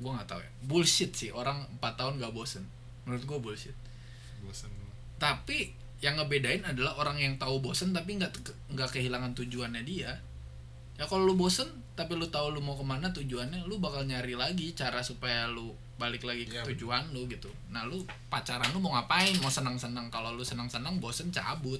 [0.00, 0.50] gue nggak tahu ya.
[0.64, 2.64] Bullshit sih orang empat tahun gak bosen.
[3.04, 3.76] Menurut gue bullshit.
[3.76, 4.46] Gitu.
[4.46, 4.70] bosen
[5.18, 5.72] tapi
[6.04, 8.34] yang ngebedain adalah orang yang tahu bosen tapi nggak
[8.76, 10.20] nggak kehilangan tujuannya dia
[10.94, 14.34] ya kalau lu bosen tapi lu tahu lu mau ke mana tujuannya lu bakal nyari
[14.34, 17.46] lagi cara supaya lu balik lagi ke Iya, tujuan lu gitu.
[17.70, 19.38] Nah lu pacaran lu mau ngapain?
[19.38, 21.78] Mau senang senang kalau lu senang senang bosen cabut.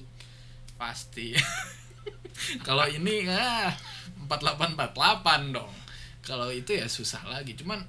[0.79, 1.35] Pasti.
[2.67, 3.71] Kalau ini ah
[4.27, 5.71] 4848 dong.
[6.23, 7.55] Kalau itu ya susah lagi.
[7.55, 7.79] Cuman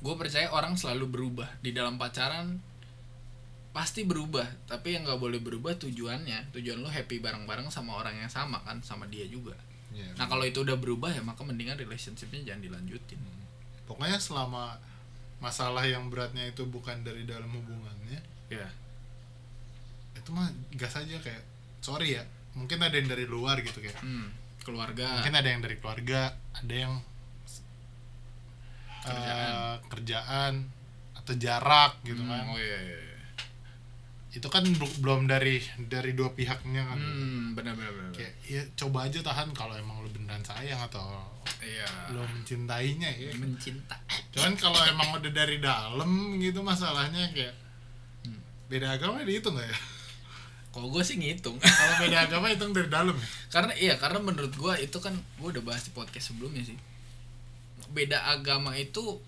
[0.00, 1.48] gue percaya orang selalu berubah.
[1.60, 2.60] Di dalam pacaran
[3.72, 4.44] pasti berubah.
[4.68, 6.52] Tapi yang nggak boleh berubah tujuannya.
[6.56, 9.56] Tujuan lo happy bareng-bareng sama orang yang sama kan sama dia juga
[9.94, 13.18] ya, nah kalau itu udah berubah ya maka mendingan relationshipnya jangan dilanjutin.
[13.84, 14.76] Pokoknya selama
[15.38, 18.18] masalah yang beratnya itu bukan dari dalam hubungannya
[18.48, 18.68] ya
[20.14, 21.44] itu mah gas aja kayak
[21.78, 22.24] sorry ya
[22.54, 23.98] mungkin ada yang dari luar gitu kayak.
[23.98, 24.30] Hmm,
[24.60, 25.20] keluarga.
[25.20, 26.94] Mungkin ada yang dari keluarga ada yang
[29.04, 29.52] Kerjaan.
[29.52, 30.52] eh, kerjaan
[31.14, 32.44] atau jarak gitu Hmm, kan.
[32.48, 33.13] oh iya, iya, iya.
[34.34, 34.66] Itu kan
[34.98, 36.98] belum dari dari dua pihaknya kan.
[36.98, 38.10] Hmm benar benar benar.
[38.10, 41.22] Kayak ya coba aja tahan kalau emang lu beneran sayang atau
[41.62, 41.86] iya.
[42.10, 43.30] lu mencintainya ya.
[43.38, 43.94] Mencinta.
[44.34, 47.54] Cuman kalau emang udah dari dalam gitu masalahnya kayak
[48.24, 48.40] Hmm.
[48.72, 49.78] beda agama itu nggak ya?
[50.74, 51.60] Kalau gue sih ngitung.
[51.62, 53.28] Kalau beda agama itu dari dalam ya?
[53.54, 56.74] Karena iya karena menurut gue itu kan gue udah bahas di podcast sebelumnya sih.
[57.94, 59.22] Beda agama itu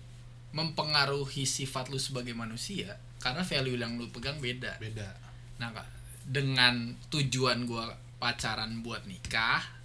[0.51, 4.79] mempengaruhi sifat lu sebagai manusia karena value yang lu pegang beda.
[4.79, 5.11] Beda.
[5.59, 5.87] Nah Kak,
[6.23, 9.77] dengan tujuan gua pacaran buat nikah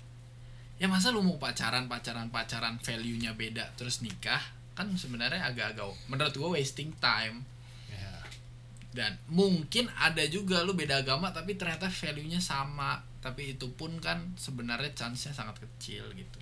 [0.82, 4.42] ya masa lu mau pacaran pacaran pacaran value nya beda terus nikah?
[4.74, 7.46] Kan sebenarnya agak-agak menurut gua wasting time.
[7.86, 8.18] Ya
[8.92, 12.98] dan mungkin ada juga lu beda agama tapi ternyata value nya sama.
[13.22, 16.38] Tapi itu pun kan sebenarnya chance nya sangat kecil gitu.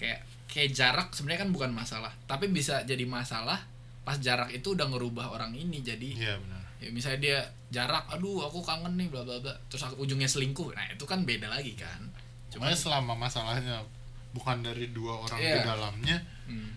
[0.00, 2.16] Kayak kayak jarak sebenarnya kan bukan masalah.
[2.24, 3.60] Tapi bisa jadi masalah
[4.00, 6.62] pas jarak itu udah ngerubah orang ini jadi iya benar.
[6.80, 7.38] ya misalnya dia
[7.68, 9.52] jarak aduh aku kangen nih bla bla bla.
[9.68, 10.72] Terus aku ujungnya selingkuh.
[10.72, 12.08] Nah itu kan beda lagi kan.
[12.48, 13.84] Cuma selama masalahnya
[14.32, 15.62] bukan dari dua orang di Iya.
[15.66, 16.70] dalamnya hmm,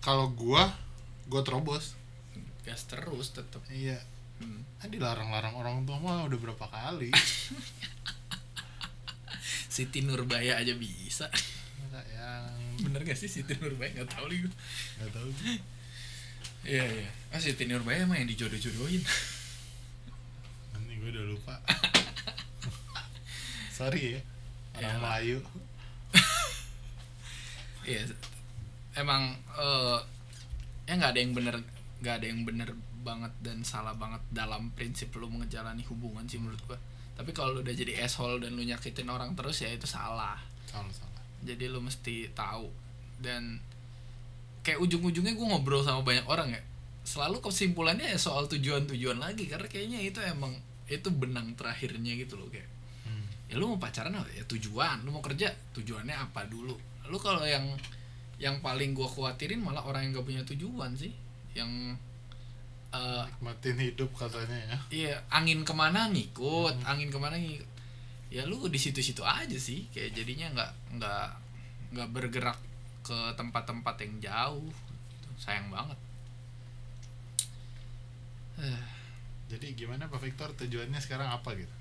[0.00, 0.70] kalau gua
[1.26, 1.98] gua terobos.
[2.64, 3.60] Gas terus tetep.
[3.68, 3.98] Iya.
[4.40, 4.64] Hmm.
[4.80, 7.12] kan dilarang-larang orang tua mah udah berapa kali.
[9.70, 11.28] Siti Nurbaya aja bisa.
[11.90, 12.48] Yang
[12.86, 13.92] bener gak sih Siti Nurbaya?
[13.92, 14.48] Nggak tahu lagi
[14.96, 15.28] nggak tahu
[16.64, 17.10] iya iya.
[17.30, 19.02] Ah Siti Nurbaya mah yang dijodoh-jodohin.
[20.74, 21.54] Nanti gue udah lupa.
[23.78, 24.20] Sorry ya.
[24.76, 25.00] Orang Iyalah.
[25.00, 25.38] Melayu.
[27.80, 28.04] Iya,
[28.92, 29.98] emang eh
[30.84, 31.56] ya nggak ada yang bener
[32.04, 36.60] nggak ada yang bener banget dan salah banget dalam prinsip lu menjalani hubungan sih menurut
[36.68, 36.76] gua.
[37.16, 40.36] Tapi kalau lu udah jadi asshole dan lu nyakitin orang terus ya itu salah.
[40.68, 41.22] salah salah.
[41.40, 42.68] Jadi lu mesti tahu.
[43.20, 43.60] Dan
[44.60, 46.62] kayak ujung-ujungnya gua ngobrol sama banyak orang ya.
[47.04, 50.52] Selalu kesimpulannya ya soal tujuan-tujuan lagi karena kayaknya itu emang
[50.90, 52.68] itu benang terakhirnya gitu loh kayak.
[53.06, 53.24] Hmm.
[53.48, 54.28] ya lu mau pacaran apa?
[54.36, 55.02] Ya tujuan.
[55.06, 56.76] Lu mau kerja tujuannya apa dulu?
[57.08, 57.64] Lu kalau yang
[58.40, 61.12] yang paling gua khawatirin malah orang yang gak punya tujuan sih.
[61.56, 61.96] Yang
[62.90, 64.78] eh nikmatin hidup katanya ya.
[64.90, 67.68] Iya angin ke mana ngikut angin ke mana ngikut.
[68.30, 71.28] Ya lu di situ-situ aja sih kayak jadinya nggak nggak
[71.94, 72.58] nggak bergerak
[73.00, 74.70] ke tempat-tempat yang jauh.
[75.40, 75.98] Sayang banget.
[79.50, 80.52] Jadi gimana Pak Victor?
[80.54, 81.74] Tujuannya sekarang apa gitu?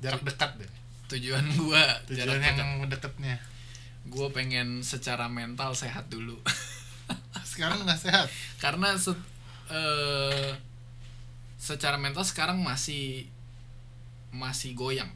[0.00, 0.70] Jarak dekat deh.
[1.12, 2.56] Tujuan gua tujuan jarak dekat.
[2.56, 3.36] yang deketnya.
[4.08, 6.40] Gua pengen secara mental sehat dulu.
[7.50, 8.30] Sekarang nggak sehat?
[8.62, 9.12] Karena se
[9.68, 10.54] eh,
[11.58, 13.26] secara mental sekarang masih
[14.30, 15.10] masih goyang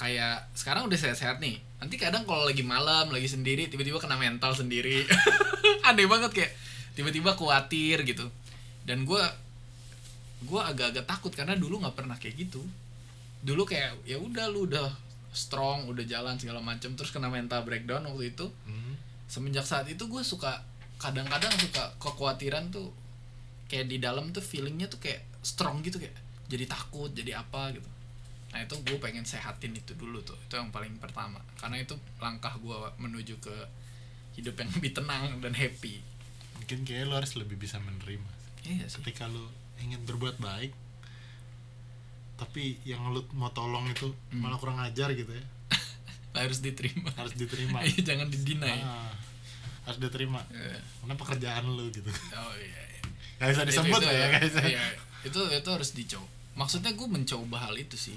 [0.00, 1.60] kayak sekarang udah sehat-sehat nih.
[1.76, 5.04] Nanti kadang kalau lagi malam lagi sendiri tiba-tiba kena mental sendiri.
[5.88, 6.52] Aneh banget kayak
[6.96, 8.32] tiba-tiba khawatir gitu.
[8.88, 9.20] Dan gue
[10.40, 12.64] gue agak-agak takut karena dulu nggak pernah kayak gitu.
[13.44, 14.88] Dulu kayak ya udah lu udah
[15.36, 18.48] strong udah jalan segala macam terus kena mental breakdown waktu itu.
[18.64, 18.96] Hmm.
[19.30, 20.58] semenjak saat itu gue suka
[20.98, 22.90] kadang-kadang suka kekhawatiran tuh
[23.70, 26.18] kayak di dalam tuh feelingnya tuh kayak strong gitu kayak
[26.50, 27.86] jadi takut jadi apa gitu
[28.50, 30.34] nah itu gue pengen sehatin itu dulu tuh.
[30.42, 31.38] Itu yang paling pertama.
[31.54, 33.56] Karena itu langkah gue menuju ke
[34.34, 36.02] hidup yang lebih tenang dan happy.
[36.58, 38.30] Mungkin kayak lo harus lebih bisa menerima
[38.62, 39.00] iya sih.
[39.00, 39.48] Ketika lo
[39.80, 40.70] ingin berbuat baik
[42.36, 44.40] tapi yang lo mau tolong itu Hmm.
[44.40, 45.44] malah kurang ajar gitu ya.
[46.40, 47.12] Harus diterima.
[47.12, 47.82] Harus diterima.
[47.88, 48.80] Iya, jangan didinai.
[48.80, 49.12] Ah,
[49.84, 50.40] harus diterima.
[50.48, 50.78] Iya.
[51.02, 52.06] karena pekerjaan lo gitu.
[52.32, 53.02] Oh iya, iya.
[53.40, 54.26] gak bisa disebut itu, lah ya.
[54.36, 54.84] guys iya,
[55.20, 56.28] itu itu harus dicoba.
[56.54, 58.16] Maksudnya gue mencoba hal itu sih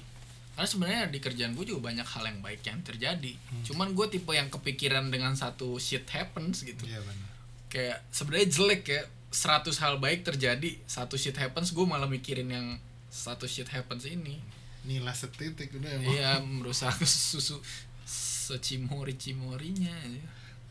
[0.53, 3.33] karena sebenarnya di kerjaan gue juga banyak hal yang baik yang terjadi.
[3.33, 3.63] Hmm.
[3.65, 6.85] cuman gue tipe yang kepikiran dengan satu shit happens gitu.
[6.85, 7.29] Iya benar.
[7.73, 9.01] Kayak sebenarnya jelek ya
[9.33, 12.67] 100 hal baik terjadi satu shit happens gue malah mikirin yang
[13.09, 14.37] satu shit happens ini.
[14.85, 16.13] Nilai setitik udah emang.
[16.13, 17.57] Iya merusak susu
[18.05, 19.95] secimori cimorinya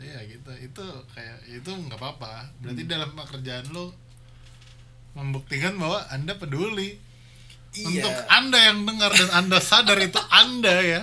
[0.02, 0.50] iya gitu.
[0.62, 2.46] Itu kayak itu nggak apa-apa.
[2.46, 2.54] Hmm.
[2.62, 3.90] berarti dalam pekerjaan lo
[5.12, 6.96] membuktikan bahwa anda peduli
[7.72, 8.04] Iya.
[8.04, 11.02] untuk anda yang dengar dan anda sadar itu anda ya.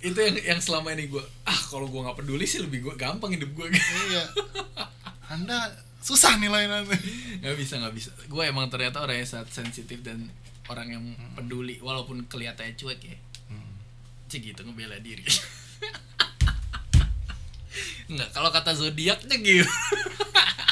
[0.00, 3.36] Itu yang yang selama ini gue ah kalau gue nggak peduli sih lebih gue gampang
[3.36, 3.68] hidup gue
[4.08, 4.24] iya.
[5.28, 6.88] Anda susah nilai anda
[7.44, 8.10] nggak bisa nggak bisa.
[8.32, 10.32] Gue emang ternyata orang yang sangat sensitif dan
[10.72, 11.04] orang yang
[11.36, 13.16] peduli walaupun kelihatannya cuek ya.
[14.32, 15.20] Cik gitu ngebela diri.
[18.12, 19.64] Nggak kalau kata zodiaknya gitu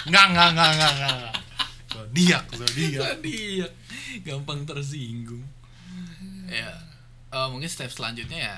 [0.09, 1.33] nggak nggak nggak nggak nggak.
[1.93, 3.01] Zodiak zodiak.
[3.01, 3.73] Zodiak
[4.27, 5.45] gampang tersinggung.
[6.51, 6.75] Ya
[7.31, 8.57] eh, mungkin step selanjutnya ya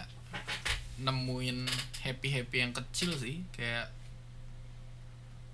[1.03, 1.69] nemuin
[2.05, 3.91] happy happy yang kecil sih kayak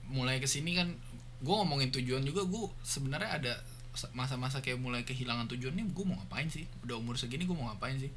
[0.09, 0.92] mulai ke sini kan
[1.38, 3.55] gue ngomongin tujuan juga gue sebenarnya ada
[4.14, 6.66] masa-masa kayak mulai kehilangan tujuan nih gue mau ngapain sih?
[6.86, 8.11] Udah umur segini gue mau ngapain sih?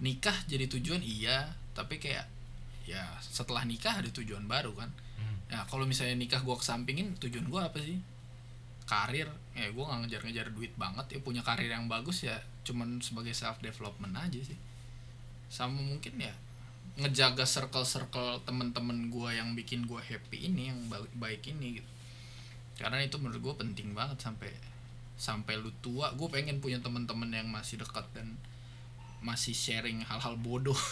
[0.00, 1.00] Nikah jadi tujuan?
[1.00, 2.28] Iya tapi kayak
[2.84, 4.92] ya setelah nikah ada tujuan baru kan.
[5.16, 5.40] Hmm.
[5.48, 7.96] ya kalau misalnya nikah gue kesampingin tujuan gue apa sih
[8.86, 9.26] karir
[9.58, 13.58] ya gue nggak ngejar-ngejar duit banget ya punya karir yang bagus ya cuman sebagai self
[13.58, 14.58] development aja sih.
[15.50, 16.34] Sama mungkin ya
[16.96, 21.90] ngejaga circle-circle temen-temen gue yang bikin gue happy ini yang ba- baik ini gitu.
[22.78, 24.50] Karena itu menurut gue penting banget sampai
[25.18, 26.14] sampai lu tua.
[26.14, 28.38] Gue pengen punya temen-temen yang masih dekat dan
[29.22, 30.78] masih sharing hal-hal bodoh.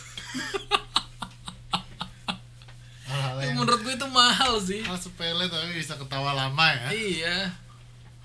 [3.04, 4.82] Hal-hal yang menurut gue itu mahal sih.
[4.82, 6.88] Hal sepele tapi bisa ketawa lama ya.
[6.90, 7.63] Iya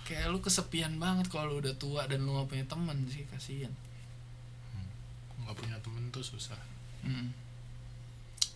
[0.09, 3.69] kayak lu kesepian banget kalau lu udah tua dan lu gak punya temen sih kasihan.
[5.45, 6.57] Nggak punya temen tuh susah.
[7.05, 7.31] Hmm.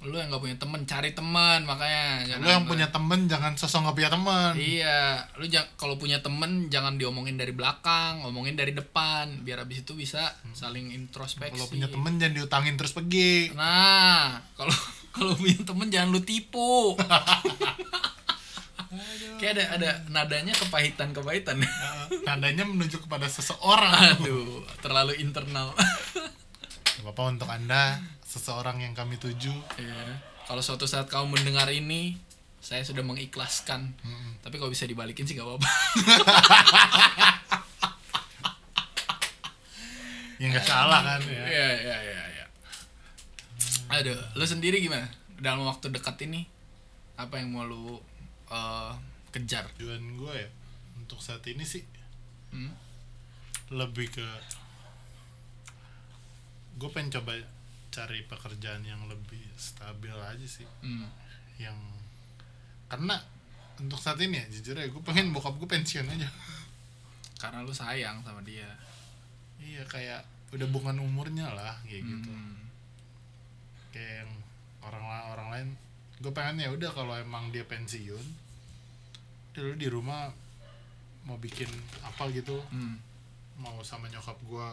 [0.04, 3.95] lu yang gak punya temen cari teman makanya lo yang punya temen jangan sosok nggak
[4.04, 4.51] punya temen.
[4.60, 4.99] Iya
[5.39, 9.95] lu jangan kalau punya temen jangan diomongin dari belakang ngomongin dari depan biar abis itu
[9.95, 11.56] bisa saling introspeksi.
[11.56, 13.56] Kalau punya temen jangan diutangin terus pergi.
[13.56, 14.76] Nah kalau
[15.16, 16.99] kalau punya temen jangan lu tipu
[19.39, 21.60] kayak ada ada nadanya kepahitan kepahitan
[22.28, 25.74] tandanya menuju kepada seseorang aduh terlalu internal
[27.04, 30.24] Gak apa-apa untuk anda seseorang yang kami tuju Iya.
[30.44, 32.16] Kalau suatu saat kamu mendengar ini,
[32.60, 33.91] saya sudah mengikhlaskan.
[34.04, 34.39] Mm-mm.
[34.39, 35.68] Tapi kalau bisa dibalikin sih gak apa-apa.
[40.39, 42.46] ya nggak salah kan ya Iya, iya, iya, iya.
[44.00, 45.08] Aduh, lu sendiri gimana?
[45.39, 46.48] Dalam waktu dekat ini
[47.16, 48.00] apa yang mau lu
[48.54, 48.91] eh,
[49.32, 49.66] kejar?
[49.74, 50.49] tujuan gue ya
[50.95, 51.82] untuk saat ini sih
[52.49, 52.70] Hmm?
[53.70, 54.28] lebih ke
[56.76, 57.34] gue pengen coba
[57.89, 61.06] cari pekerjaan yang lebih stabil aja sih Hmm.
[61.58, 61.78] yang
[62.86, 63.18] karena
[63.76, 66.30] untuk saat ini ya jujur ya gue pengen bokap gue pensiun aja
[67.36, 68.70] Karena lu sayang sama dia.
[69.58, 72.70] iya kayak udah bukan umurnya lah kayak gitu Hmm.
[73.89, 74.32] kayak yang
[74.82, 75.68] orang orang lain
[76.20, 78.22] gue pengen ya udah kalau emang dia pensiun
[79.54, 80.34] udah lu di rumah
[81.24, 81.70] mau bikin
[82.01, 82.97] apa gitu Hmm.
[83.56, 84.68] mau sama nyokap gue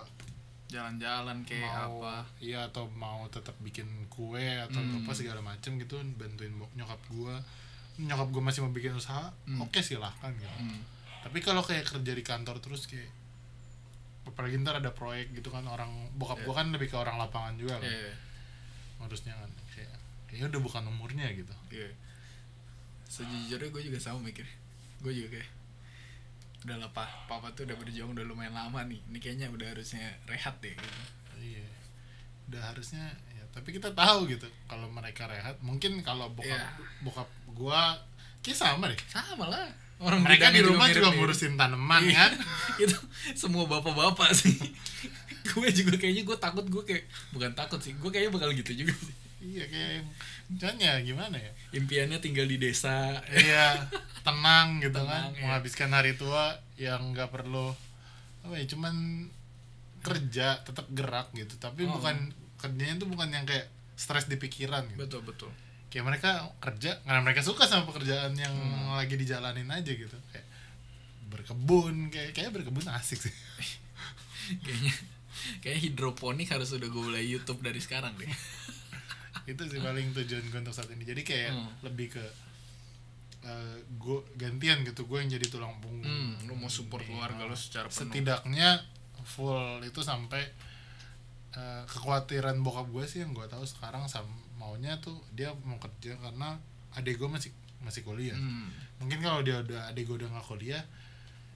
[0.71, 2.23] Jalan-jalan kayak mau apa?
[2.39, 5.03] iya atau mau tetap bikin kue atau Hmm.
[5.03, 7.35] apa segala macem gitu bantuin nyokap gue
[8.01, 9.61] nyokap gue masih mau bikin usaha Hmm.
[9.61, 10.81] oke silahkan gitu Hmm.
[11.21, 13.11] tapi kalau kayak kerja di kantor terus kayak
[14.23, 16.45] apalagi ntar ada proyek gitu kan orang bokap Iya.
[16.47, 18.15] gue kan lebih ke orang lapangan juga kan Iya.
[18.97, 19.93] ngurusnya kan kayak
[20.25, 21.91] kayaknya udah bukan umurnya gitu Iya.
[23.05, 24.47] Sejujurnya gue juga sama mikir.
[25.01, 25.51] Gue juga kayak
[26.61, 29.01] udah lah papa tuh udah berjuang udah lumayan lama nih.
[29.03, 30.73] Ini kayaknya udah harusnya rehat deh.
[30.73, 30.97] Gitu.
[31.41, 31.65] iya
[32.47, 36.69] udah harusnya ya tapi kita tahu gitu kalau mereka rehat mungkin kalau bokap Iya.
[37.01, 37.97] bokap gua
[38.41, 39.71] kayak sama deh Sama lah.
[39.99, 41.17] Orang mereka di rumah juga mirip-mirip.
[41.17, 42.17] ngurusin tanaman Iya.
[42.19, 42.33] kan
[42.83, 42.97] itu
[43.33, 44.53] semua bapak-bapak sih
[45.49, 48.93] gue juga kayaknya gue takut gue kayak bukan takut sih gue kayaknya bakal gitu juga
[48.95, 50.05] sih iya kayak
[50.53, 51.53] cuman ya gimana ya?
[51.73, 53.19] Impiannya tinggal di desa.
[53.27, 53.89] Iya
[54.27, 55.41] tenang gitu Tenang, kan iya.
[55.43, 57.73] menghabiskan hari tua yang nggak perlu
[58.41, 59.27] apa ya cuman
[60.01, 61.57] kerja tetap gerak gitu.
[61.57, 61.97] Tapi Oh.
[61.97, 65.01] bukan kerjanya tuh bukan yang kayak stres di pikiran gitu.
[65.01, 65.51] Betul betul.
[65.89, 68.95] Kayak mereka kerja karena mereka suka sama pekerjaan yang Hmm.
[68.95, 70.17] lagi dijalanin aja gitu.
[70.31, 70.47] Kayak
[71.29, 73.35] berkebun kayak kayak berkebun asik sih.
[74.65, 74.95] Kayaknya
[75.63, 78.27] kayak hidroponik harus udah gue mulai YouTube dari sekarang deh
[79.45, 81.03] itu sih paling tujuan gue untuk saat ini.
[81.03, 81.69] Jadi kayak Hmm.
[81.83, 82.25] lebih ke
[83.91, 85.05] gue gantian gitu.
[85.05, 86.05] Gue yang jadi tulang punggung.
[86.05, 88.13] Hmm, lu mau support Nih, keluarga lu secara penuh.
[88.13, 88.85] Setidaknya
[89.23, 90.45] full itu sampai
[91.51, 94.23] eh, kekhawatiran bokap gue sih yang gue tahu sekarang sam
[94.55, 96.55] maunya tuh dia mau kerja karena
[96.95, 98.37] adik gue masih masih kuliah.
[98.37, 98.69] Hmm.
[98.97, 100.85] mungkin kalau dia udah adik gue udah nggak kuliah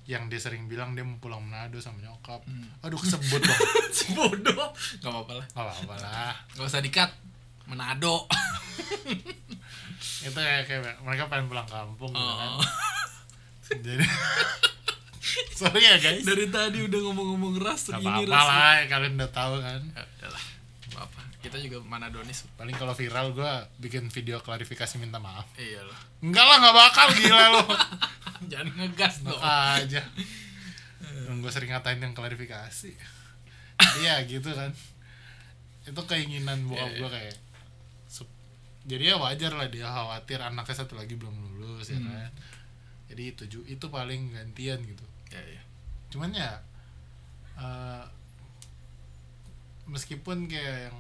[0.05, 2.43] yang dia sering bilang dia mau pulang Manado sama nyokap.
[2.43, 2.66] Hmm.
[2.80, 3.61] aduh kesebut dong.
[4.16, 5.47] Bodoh nggak apa-apa lah.
[5.47, 6.35] Nggak apa-apa lah.
[6.57, 7.11] Nggak usah dikat
[7.67, 8.25] Manado.
[10.25, 12.49] Itu kayak, kayak mereka pengen pulang kampung gitu kan.
[12.57, 12.65] Oh.
[13.85, 14.05] jadi
[15.59, 16.23] sorry ya guys.
[16.23, 18.47] Dari tadi udah ngomong-ngomong ras Gak segini apa-apa ras.
[18.49, 19.81] lah ya, kalian udah tahu kan.
[19.93, 20.45] Ya udahlah.
[20.95, 25.45] Apa kita juga Manadonis paling kalau viral gue bikin video klarifikasi minta maaf.
[25.57, 25.99] Iya loh.
[26.21, 27.62] Enggak lah nggak bakal gila lo
[28.45, 29.41] jangan ngegas dong.
[29.41, 30.03] Aja.
[31.35, 32.93] Gue sering ngatain yang klarifikasi.
[34.01, 34.73] Iya gitu kan.
[35.85, 37.43] Itu keinginan bokap Iya, gue kayak sup-
[38.85, 42.09] jadi ya wajar lah dia khawatir anaknya satu lagi belum lulus ya Hmm.
[42.09, 42.32] kan
[43.09, 45.62] jadi itu itu paling gantian gitu ya, ya.
[46.09, 46.53] cuman ya
[47.57, 48.05] eh,
[49.87, 50.99] meskipun kayak yang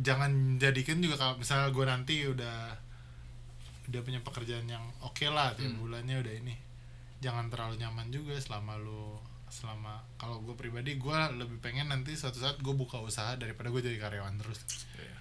[0.00, 2.58] jangan jadikan juga kalau misalnya gue nanti udah
[3.90, 5.82] udah punya pekerjaan yang oke lah tiap Hmm.
[5.82, 6.54] bulannya udah ini
[7.20, 9.18] jangan terlalu nyaman juga selama lu
[9.50, 13.82] selama kalau gue pribadi gue lebih pengen nanti suatu saat gue buka usaha daripada gue
[13.82, 14.62] jadi karyawan terus
[14.94, 15.18] Ya.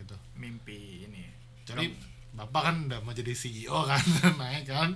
[0.00, 0.16] Gitu.
[0.34, 1.28] Mimpi ini.
[1.62, 1.92] Jadi
[2.30, 4.00] bapak kan udah mau jadi CEO kan
[4.40, 4.90] naik kan.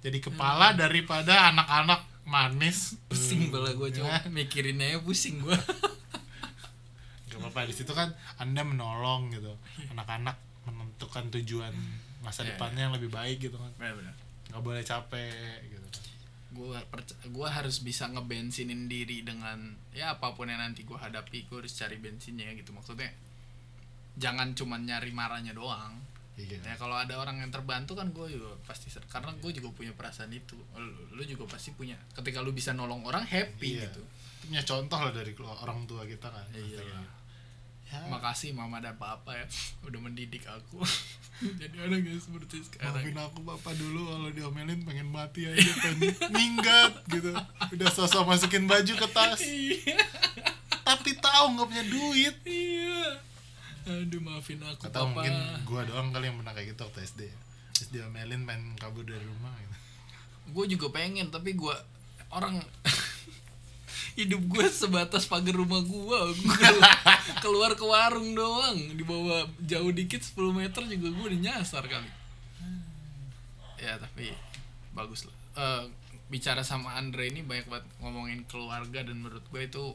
[0.00, 2.96] Jadi kepala daripada anak-anak manis.
[3.06, 3.96] Pusing pala gue Ya.
[4.00, 5.56] cuma mikirin aja pusing gue
[7.28, 9.52] gak apa-apa di situ kan anda menolong gitu.
[9.92, 11.72] Anak-anak menentukan tujuan
[12.18, 13.70] masa Iya, depannya yang lebih baik gitu kan.
[13.78, 14.14] Benar-benar
[14.48, 15.84] nggak boleh capek gitu.
[15.84, 16.04] Kan
[16.48, 16.78] gue
[17.30, 21.76] gua harus bisa ngebensinin diri dengan ya apa pun yang nanti gue hadapi gue harus
[21.76, 22.72] cari bensinnya gitu.
[22.72, 23.12] Maksudnya
[24.18, 25.94] jangan cuma nyari marahnya doang.
[26.38, 26.58] Iya.
[26.62, 30.30] Ya kalau ada orang yang terbantu kan gue juga pasti karena gue juga punya perasaan
[30.30, 30.54] itu.
[30.78, 33.90] Lu, lu juga pasti punya ketika lu bisa nolong orang happy Iya.
[33.90, 34.02] gitu.
[34.02, 36.78] Itu punya contoh lah dari orang tua kita kan Iya.
[36.78, 37.06] Kan.
[37.88, 39.46] ya, makasih mama dan papa ya
[39.90, 40.78] udah mendidik aku.
[41.62, 43.02] Jadi orang yang seperti sekarang.
[43.02, 47.34] Maafin aku bapak dulu kalau diomelin pengen mati aja pengen minggat gitu.
[47.74, 49.42] Udah sosok masukin baju ke tas.
[49.46, 49.98] Iya.
[50.86, 52.36] Tapi tahu nggak punya duit.
[52.46, 53.26] Iya
[53.88, 55.24] aduh maafin aku atau papa.
[55.24, 55.34] mungkin
[55.64, 57.20] gua doang kali yang pernah kayak gitu waktu SD
[57.72, 59.76] terus diomelin pengen kabur dari rumah gitu.
[60.48, 61.76] gue juga pengen tapi gue
[62.28, 62.60] orang
[64.18, 66.20] hidup gue sebatas pagar rumah gue
[67.44, 68.74] keluar ke warung doang.
[68.74, 72.10] Di bawah jauh dikit 10 meter juga gue udah nyasar kali.
[73.78, 74.34] Ya tapi
[74.90, 75.36] bagus lah.
[75.54, 75.84] Eh,
[76.26, 79.94] bicara sama Andre ini banyak banget ngomongin keluarga dan menurut gue itu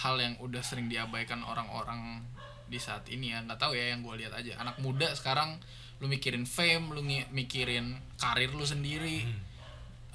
[0.00, 2.24] hal yang udah sering diabaikan orang-orang
[2.72, 4.56] di saat ini ya nggak tahu ya yang gue lihat aja.
[4.56, 5.60] Anak muda sekarang
[6.00, 9.28] lu mikirin fame lu mikirin karir lu sendiri.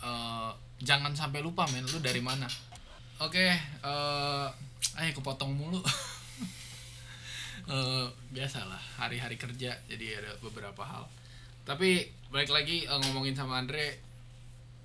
[0.02, 0.52] Eh,
[0.82, 2.50] jangan sampai lupa men lu dari mana?
[3.22, 4.48] Oke eh
[4.98, 5.82] ayo kepotong mulu.
[7.68, 11.04] Eh, biasalah hari-hari kerja jadi ada beberapa hal.
[11.68, 14.00] Tapi balik lagi eh, ngomongin sama Andre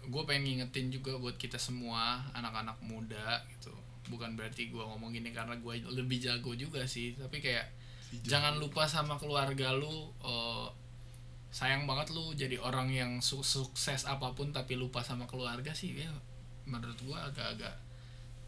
[0.03, 3.71] gue pengen ngingetin juga buat kita semua anak-anak muda gitu
[4.11, 7.67] bukan berarti gue ngomong ini karena gue lebih jago juga sih tapi kayak
[8.27, 10.69] jangan lupa sama keluarga lu eh,
[11.53, 15.95] sayang banget lu jadi orang yang su- sukses apa pun tapi lupa sama keluarga sih
[15.97, 16.11] ya
[16.67, 17.75] menurut gue agak-agak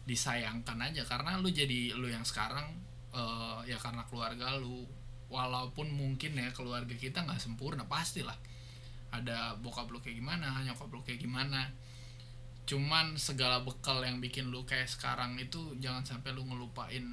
[0.05, 1.03] disayangkan aja.
[1.05, 2.67] Karena lu jadi lu yang sekarang
[3.15, 4.85] eh, ya karena keluarga lu.
[5.33, 8.37] Walaupun mungkin ya keluarga kita nggak sempurna pastilah.
[9.11, 11.71] Ada bokap lu kayak gimana nyokap lu kayak gimana
[12.65, 17.05] cuman segala bekal yang bikin lu kayak sekarang itu jangan sampai lu ngelupain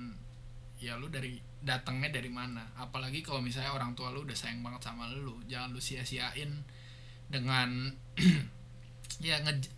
[0.80, 2.72] ya lu dari datangnya dari mana.
[2.80, 6.64] Apalagi kalau misalnya orang tua lu udah sayang banget sama lu jangan lu sia-siain
[7.28, 7.92] dengan
[9.28, 9.72] ya nge-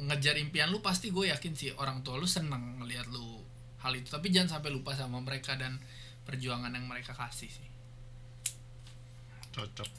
[0.00, 3.44] ngejar impian lu pasti gue yakin sih orang tua lu seneng ngelihat lu
[3.84, 4.08] hal itu.
[4.08, 5.76] Tapi jangan sampai lupa sama mereka dan
[6.24, 7.68] perjuangan yang mereka kasih sih.
[9.52, 9.90] Cocok.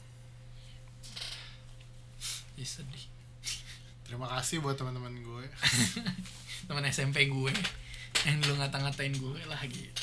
[2.60, 3.19] Ih, sedih
[4.10, 5.44] terima kasih buat teman-teman gue.
[6.66, 7.54] Teman SMP gue.
[8.26, 10.02] Yang lu ngata-ngatain gue lah gitu.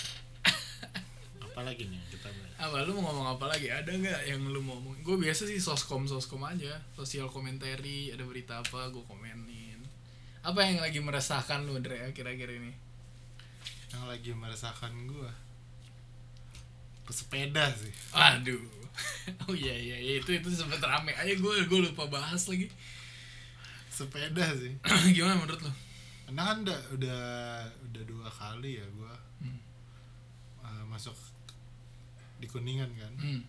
[1.43, 2.55] Apalagi nih kita bahas?
[2.55, 3.68] Apa lu mau ngomong apa lagi?
[3.68, 5.03] Ada nggak yang lu mau ngomong?
[5.03, 6.80] Gue biasa sih soskom soskom aja.
[6.95, 9.84] Sosial komentari ada berita apa gue komenin.
[10.39, 12.72] Apa yang lagi meresahkan lu Andre kira-kira ini?
[13.91, 15.32] Yang lagi meresahkan gue?
[17.03, 17.91] Pesepeda sih.
[18.16, 18.64] Aduh.
[19.45, 21.14] Oh iya iya iya, itu itu sempet rame.
[21.14, 22.66] Aja gue gue lupa bahas lagi
[23.97, 24.73] sepeda sih.
[25.15, 25.71] Gimana menurut lu
[26.27, 27.21] karena kan udah udah
[27.87, 29.57] udah dua kali ya gue Hmm.
[30.59, 31.15] uh, masuk
[32.37, 33.13] di kuningan kan.
[33.17, 33.41] Hmm.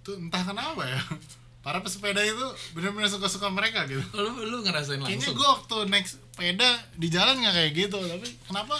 [0.00, 0.96] tuh entah kenapa ya
[1.66, 4.00] para pesepeda itu benar-benar suka-suka mereka gitu.
[4.16, 5.36] Lu lu ngerasain kayaknya langsung?
[5.36, 8.76] gue waktu naik sepeda di jalan nggak kayak gitu tapi kenapa?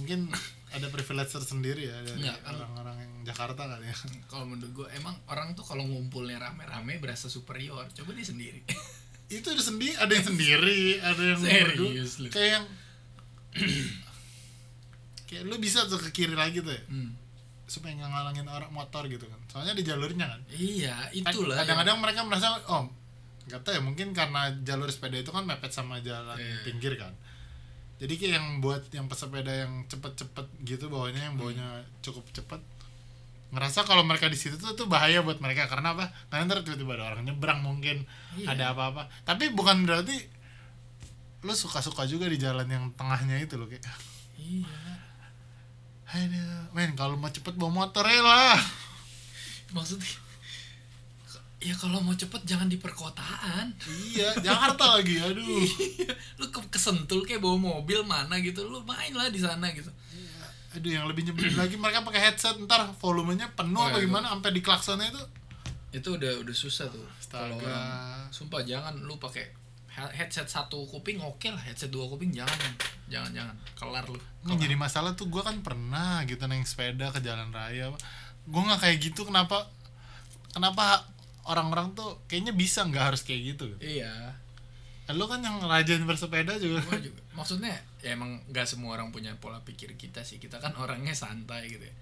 [0.00, 0.20] Mungkin
[0.70, 3.96] ada privilege tersendiri ya dari Nggak, kan- orang-orang yang Jakarta kali ya.
[4.24, 7.88] Kalau menurut gue emang orang tuh kalau ngumpulnya rame-rame berasa superior.
[7.90, 8.60] Coba dia sendiri.
[9.30, 12.28] Itu ada sendiri ada yang sendiri ada yang Serius lu?
[12.28, 12.64] kayak yang
[15.26, 16.82] kayak lu bisa tuh ke kiri lagi tuh ya.
[16.86, 17.12] Hmm.
[17.64, 19.36] supaya nggak ngalangin orang motor gitu kan.
[19.46, 20.40] Soalnya di jalurnya kan.
[20.48, 22.88] Iya Kan itulah yang- kadang-kadang mereka merasa oh
[23.44, 26.64] nggak tahu ya mungkin karena jalur sepeda itu kan mepet sama jalan Iya.
[26.64, 27.12] pinggir kan
[27.98, 32.62] jadi kayak yang buat yang pesepeda yang cepet-cepet gitu bawanya yang bawanya cukup cepet
[33.48, 35.64] ngerasa kalau mereka di situ tuh, tuh bahaya buat mereka.
[35.72, 36.12] Karena apa?
[36.28, 38.04] Karena ntar tiba-tiba ada orang nyebrang mungkin
[38.36, 38.52] Iya.
[38.52, 39.08] ada apa-apa.
[39.24, 40.20] Tapi bukan berarti
[41.40, 43.82] lu suka-suka juga di jalan yang tengahnya itu loh kayak.
[44.36, 44.68] Iya.
[46.08, 48.60] Aduh men kalau mau cepet bawa motor ya lah.
[49.72, 50.27] Maksudnya
[51.58, 53.74] ya kalau mau cepet jangan di perkotaan.
[53.84, 55.42] Iya Jakarta lagi aduh.
[56.38, 59.90] Lu ke kesentul kayak bawa mobil mana gitu lu main lah di sana gitu.
[60.70, 64.04] Aduh yang lebih nyebelin lagi mereka pakai headset ntar volumenya penuh Oh, apa iya.
[64.04, 65.22] gimana sampai di klaksonnya itu?
[65.90, 67.56] Itu udah udah susah tuh Astaga.
[67.56, 68.28] orang.
[68.28, 69.48] Sumpah jangan lu pakai
[69.88, 72.54] he- headset satu kuping oke lah headset dua kuping jangan
[73.08, 77.18] jangan jangan kelar lu Ini jadi masalah tuh gue kan pernah gitu naik sepeda ke
[77.18, 77.90] jalan raya
[78.44, 79.66] gue nggak kayak gitu kenapa
[80.50, 81.02] kenapa
[81.48, 83.66] orang-orang tuh kayaknya bisa nggak harus kayak gitu.
[83.80, 84.36] Iya.
[85.16, 86.84] Lo kan yang rajin bersepeda juga.
[86.84, 87.20] Gua juga.
[87.32, 87.72] Maksudnya
[88.04, 90.36] ya emang nggak semua orang punya pola pikir kita sih.
[90.36, 91.94] Kita kan orangnya santai gitu ya.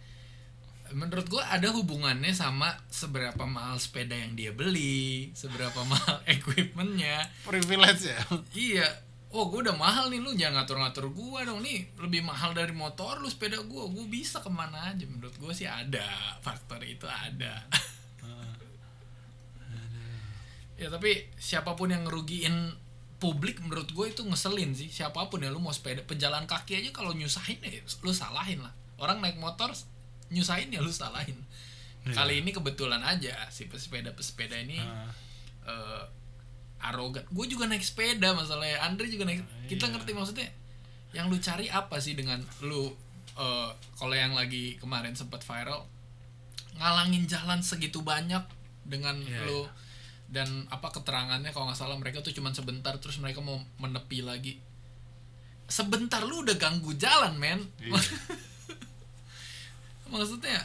[0.90, 7.30] Menurut gua ada hubungannya sama seberapa mahal sepeda yang dia beli seberapa mahal equipmentnya.
[7.46, 8.20] Privilege ya?
[8.50, 8.88] Iya.
[9.34, 11.62] Oh gue udah mahal nih lu jangan ngatur-ngatur gua dong.
[11.62, 13.86] Nih lebih mahal dari motor lu sepeda gua.
[13.86, 15.06] Gua bisa ke mana aja.
[15.06, 16.34] Menurut gua sih ada.
[16.42, 17.62] Faktor itu ada
[20.76, 22.76] ya tapi siapa pun yang ngerugiin
[23.16, 26.90] publik menurut gue itu ngeselin sih siapa pun ya lu mau sepeda pejalan kaki aja
[26.92, 29.72] kalau nyusahin ya lu salahin lah orang naik motor
[30.28, 31.36] nyusahin ya lu salahin
[32.06, 32.14] Iya.
[32.14, 35.10] kali ini kebetulan aja si pesepeda pesepeda ini Ah.
[35.66, 36.02] eh,
[36.78, 39.92] arogan gue juga naik sepeda masalahnya Andre juga naik kita Iya.
[39.98, 40.46] ngerti maksudnya
[41.10, 42.94] yang lu cari apa sih dengan lu
[43.34, 45.82] eh, kalau yang lagi kemarin sempat viral
[46.74, 48.44] ngalangin jalan segitu banyak
[48.84, 49.66] dengan Iya, lu
[50.26, 54.58] dan apa keterangannya kalau nggak salah mereka tuh cuma sebentar terus mereka mau menepi lagi.
[55.66, 57.60] Sebentar lu udah ganggu jalan men.
[57.82, 57.94] Iya.
[60.06, 60.62] maksudnya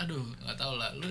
[0.00, 0.92] aduh nggak tahu lah.
[0.96, 1.08] Lu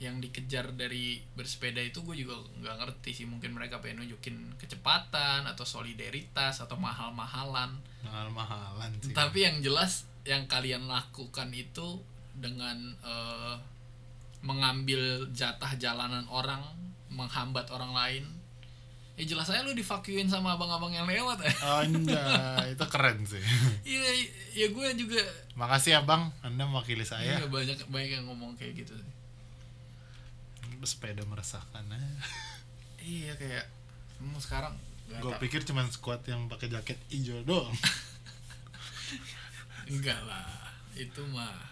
[0.00, 3.26] yang dikejar dari bersepeda itu gue juga nggak ngerti sih.
[3.28, 7.78] Mungkin mereka pengen nunjukin kecepatan atau solidaritas atau mahal-mahalan.
[8.02, 9.14] Mahal-mahalan sih.
[9.14, 12.00] Tapi yang jelas yang kalian lakukan itu
[12.34, 13.54] dengan eh,
[14.40, 16.64] mengambil jatah jalanan orang
[17.12, 18.24] menghambat orang lain.
[19.20, 23.44] Ya jelas aja lu divakuin sama abang-abang yang lewat ya oh enggak itu keren sih.
[23.84, 24.10] Iya
[24.56, 25.20] ya gue juga
[25.60, 27.36] makasih ya bang anda mewakili saya.
[27.36, 28.96] Iya, banyak banyak yang ngomong kayak gitu.
[30.80, 32.16] Sepeda meresahkan eh.
[33.04, 33.68] iya kayak
[34.24, 34.72] mau sekarang
[35.12, 37.76] nggak gue pikir cuman squad yang pakai jaket hijau doang.
[39.92, 40.48] Enggak lah
[40.96, 41.69] itu mah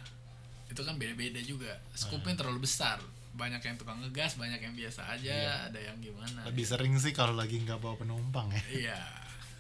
[0.69, 1.73] itu kan beda-beda juga.
[1.97, 3.01] Skupnya terlalu besar.
[3.35, 5.55] Banyak yang tukang ngegas banyak yang biasa aja Iya.
[5.71, 6.43] ada yang gimana?
[6.49, 8.63] Lebih sering sih kalau lagi nggak bawa penumpang ya.
[8.73, 9.01] Iya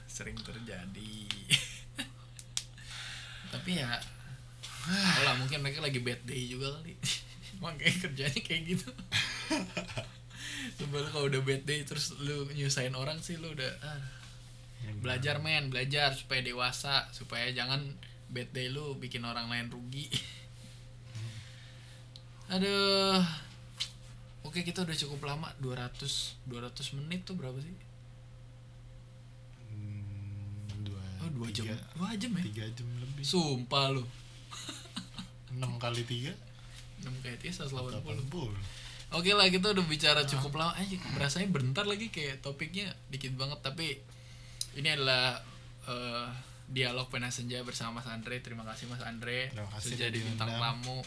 [0.08, 1.14] sering terjadi.
[3.54, 3.92] Tapi ya
[4.88, 6.96] tau lah mungkin mereka lagi bad day juga kali.
[7.62, 8.90] Makanya kerjanya kayak gitu.
[10.82, 14.00] Coba lu kalau udah bad day terus lu nyusahin orang sih lu udah ah,
[14.82, 17.82] Yang belajar men belajar supaya dewasa supaya jangan
[18.32, 20.08] bad day lu bikin orang lain rugi
[22.48, 23.20] aduh.
[24.48, 27.74] Oke kita udah cukup lama 200 200 menit tuh berapa sih?
[29.68, 31.68] Hmm, dua, oh dua jam.
[31.68, 32.42] dua jam ya?
[32.48, 33.20] Tiga jam lebih.
[33.20, 34.02] Sumpah lu.
[35.52, 36.32] Enam kali tiga?
[37.04, 38.58] 6 kayak tiga 180 delapan puluh.
[39.14, 40.72] Oke lah kita udah bicara cukup lama.
[40.76, 44.00] Aja berasanya bentar lagi kayak topiknya dikit banget tapi
[44.76, 45.40] ini adalah
[45.88, 46.26] eh,
[46.68, 48.40] dialog pena senja bersama Mas Andre.
[48.40, 49.48] Terima kasih Mas Andre.
[49.52, 51.00] Terima kasih sudah udah jadi bintang tamu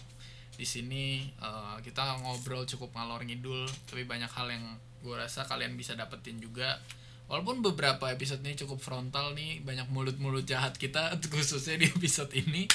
[0.62, 5.74] di sini eh, kita ngobrol cukup ngalor ngidul tapi banyak hal yang gue rasa kalian
[5.74, 6.78] bisa dapetin juga.
[7.26, 12.70] Walaupun beberapa episode ini cukup frontal nih banyak mulut-mulut jahat kita khususnya di episode ini.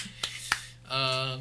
[0.91, 1.34] Eh,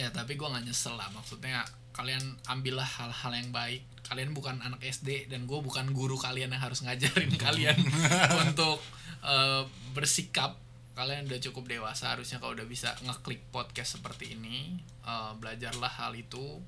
[0.00, 1.60] ya tapi gue nggak nyesel lah maksudnya
[1.92, 3.84] kalian ambillah hal-hal yang baik.
[4.08, 7.76] Kalian bukan anak SD dan gue bukan guru kalian yang harus ngajarin kalian
[8.48, 8.80] untuk
[9.20, 10.56] eh, bersikap
[10.92, 16.12] kalian udah cukup dewasa harusnya kalau udah bisa ngeklik podcast seperti ini eh, belajarlah hal
[16.16, 16.60] itu.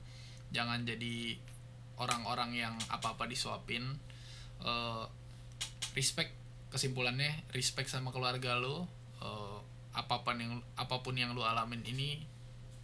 [0.55, 1.37] Jangan jadi
[2.01, 3.85] orang-orang yang apa-apa disuapin.
[4.65, 5.05] Eh,
[5.95, 6.33] respect
[6.73, 8.89] kesimpulannya respect sama keluarga lo.
[9.21, 9.59] Eh,
[9.95, 12.27] apa pun yang apa pun yang lu alamin ini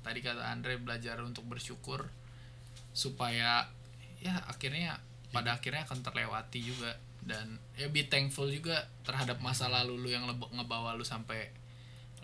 [0.01, 2.07] tadi kata Andre belajar untuk bersyukur
[2.95, 3.67] supaya
[4.23, 5.03] ya akhirnya
[5.35, 10.25] pada akhirnya akan terlewati juga dan ya be thankful juga terhadap masa lalu lu yang
[10.29, 11.53] ngebawa lu sampai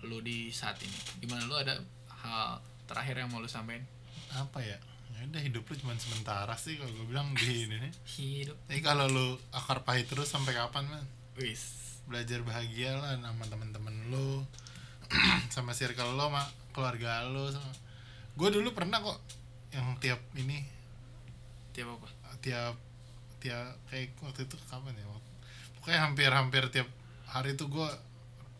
[0.04, 0.98] lu di saat ini.
[1.20, 1.76] Gimana lu ada
[2.24, 3.84] hal terakhir yang mau lu sampein
[4.32, 4.78] apa ya?
[5.16, 7.76] Ya udah hidup lu cuma sementara sih kalau gue bilang di ini.
[7.80, 8.56] Nih hidup.
[8.68, 11.04] Tapi kalau lu akar pahit terus sampai kapan man?
[11.36, 11.96] Wis.
[12.06, 14.44] Belajar bahagia lah sama teman-teman lu
[15.54, 16.42] sama circle lo sama
[16.74, 17.70] keluarga lo sama
[18.36, 19.16] gue dulu pernah kok
[19.72, 20.60] yang tiap ini
[21.72, 22.08] tiap apa?
[22.40, 22.74] Tiap
[23.46, 25.06] tiap kayak waktu itu kapan ya
[25.78, 26.90] pokoknya hampir-hampir tiap
[27.30, 27.88] hari tuh gue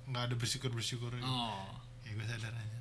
[0.07, 1.66] nggak ada bersyukur bersyukur oh.
[2.07, 2.78] Ya gue sadar aja.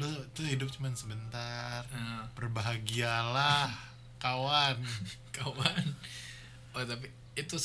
[0.00, 3.68] Lu tuh hidup cuman sebentar eh, berbahagialah
[4.24, 4.80] kawan.
[5.36, 5.84] Kawan.
[6.72, 7.56] Oh tapi itu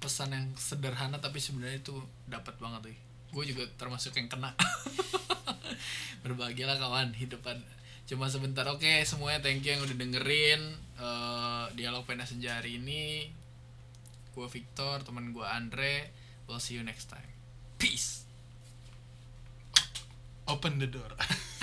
[0.00, 1.96] pesan yang sederhana tapi sebenarnya itu
[2.28, 2.96] dapat banget tuh
[3.34, 4.56] gue juga termasuk yang kena.
[6.24, 7.60] Berbahagialah kawan hidupan
[8.04, 10.60] cuma sebentar oke semuanya thank you yang udah dengerin
[11.00, 13.32] eh, dialog pena senja hari ini.
[14.34, 16.10] Gue Victor teman gue Andre
[16.46, 17.32] we'll see you next time.
[17.80, 18.28] Peace.
[20.44, 21.08] Open the door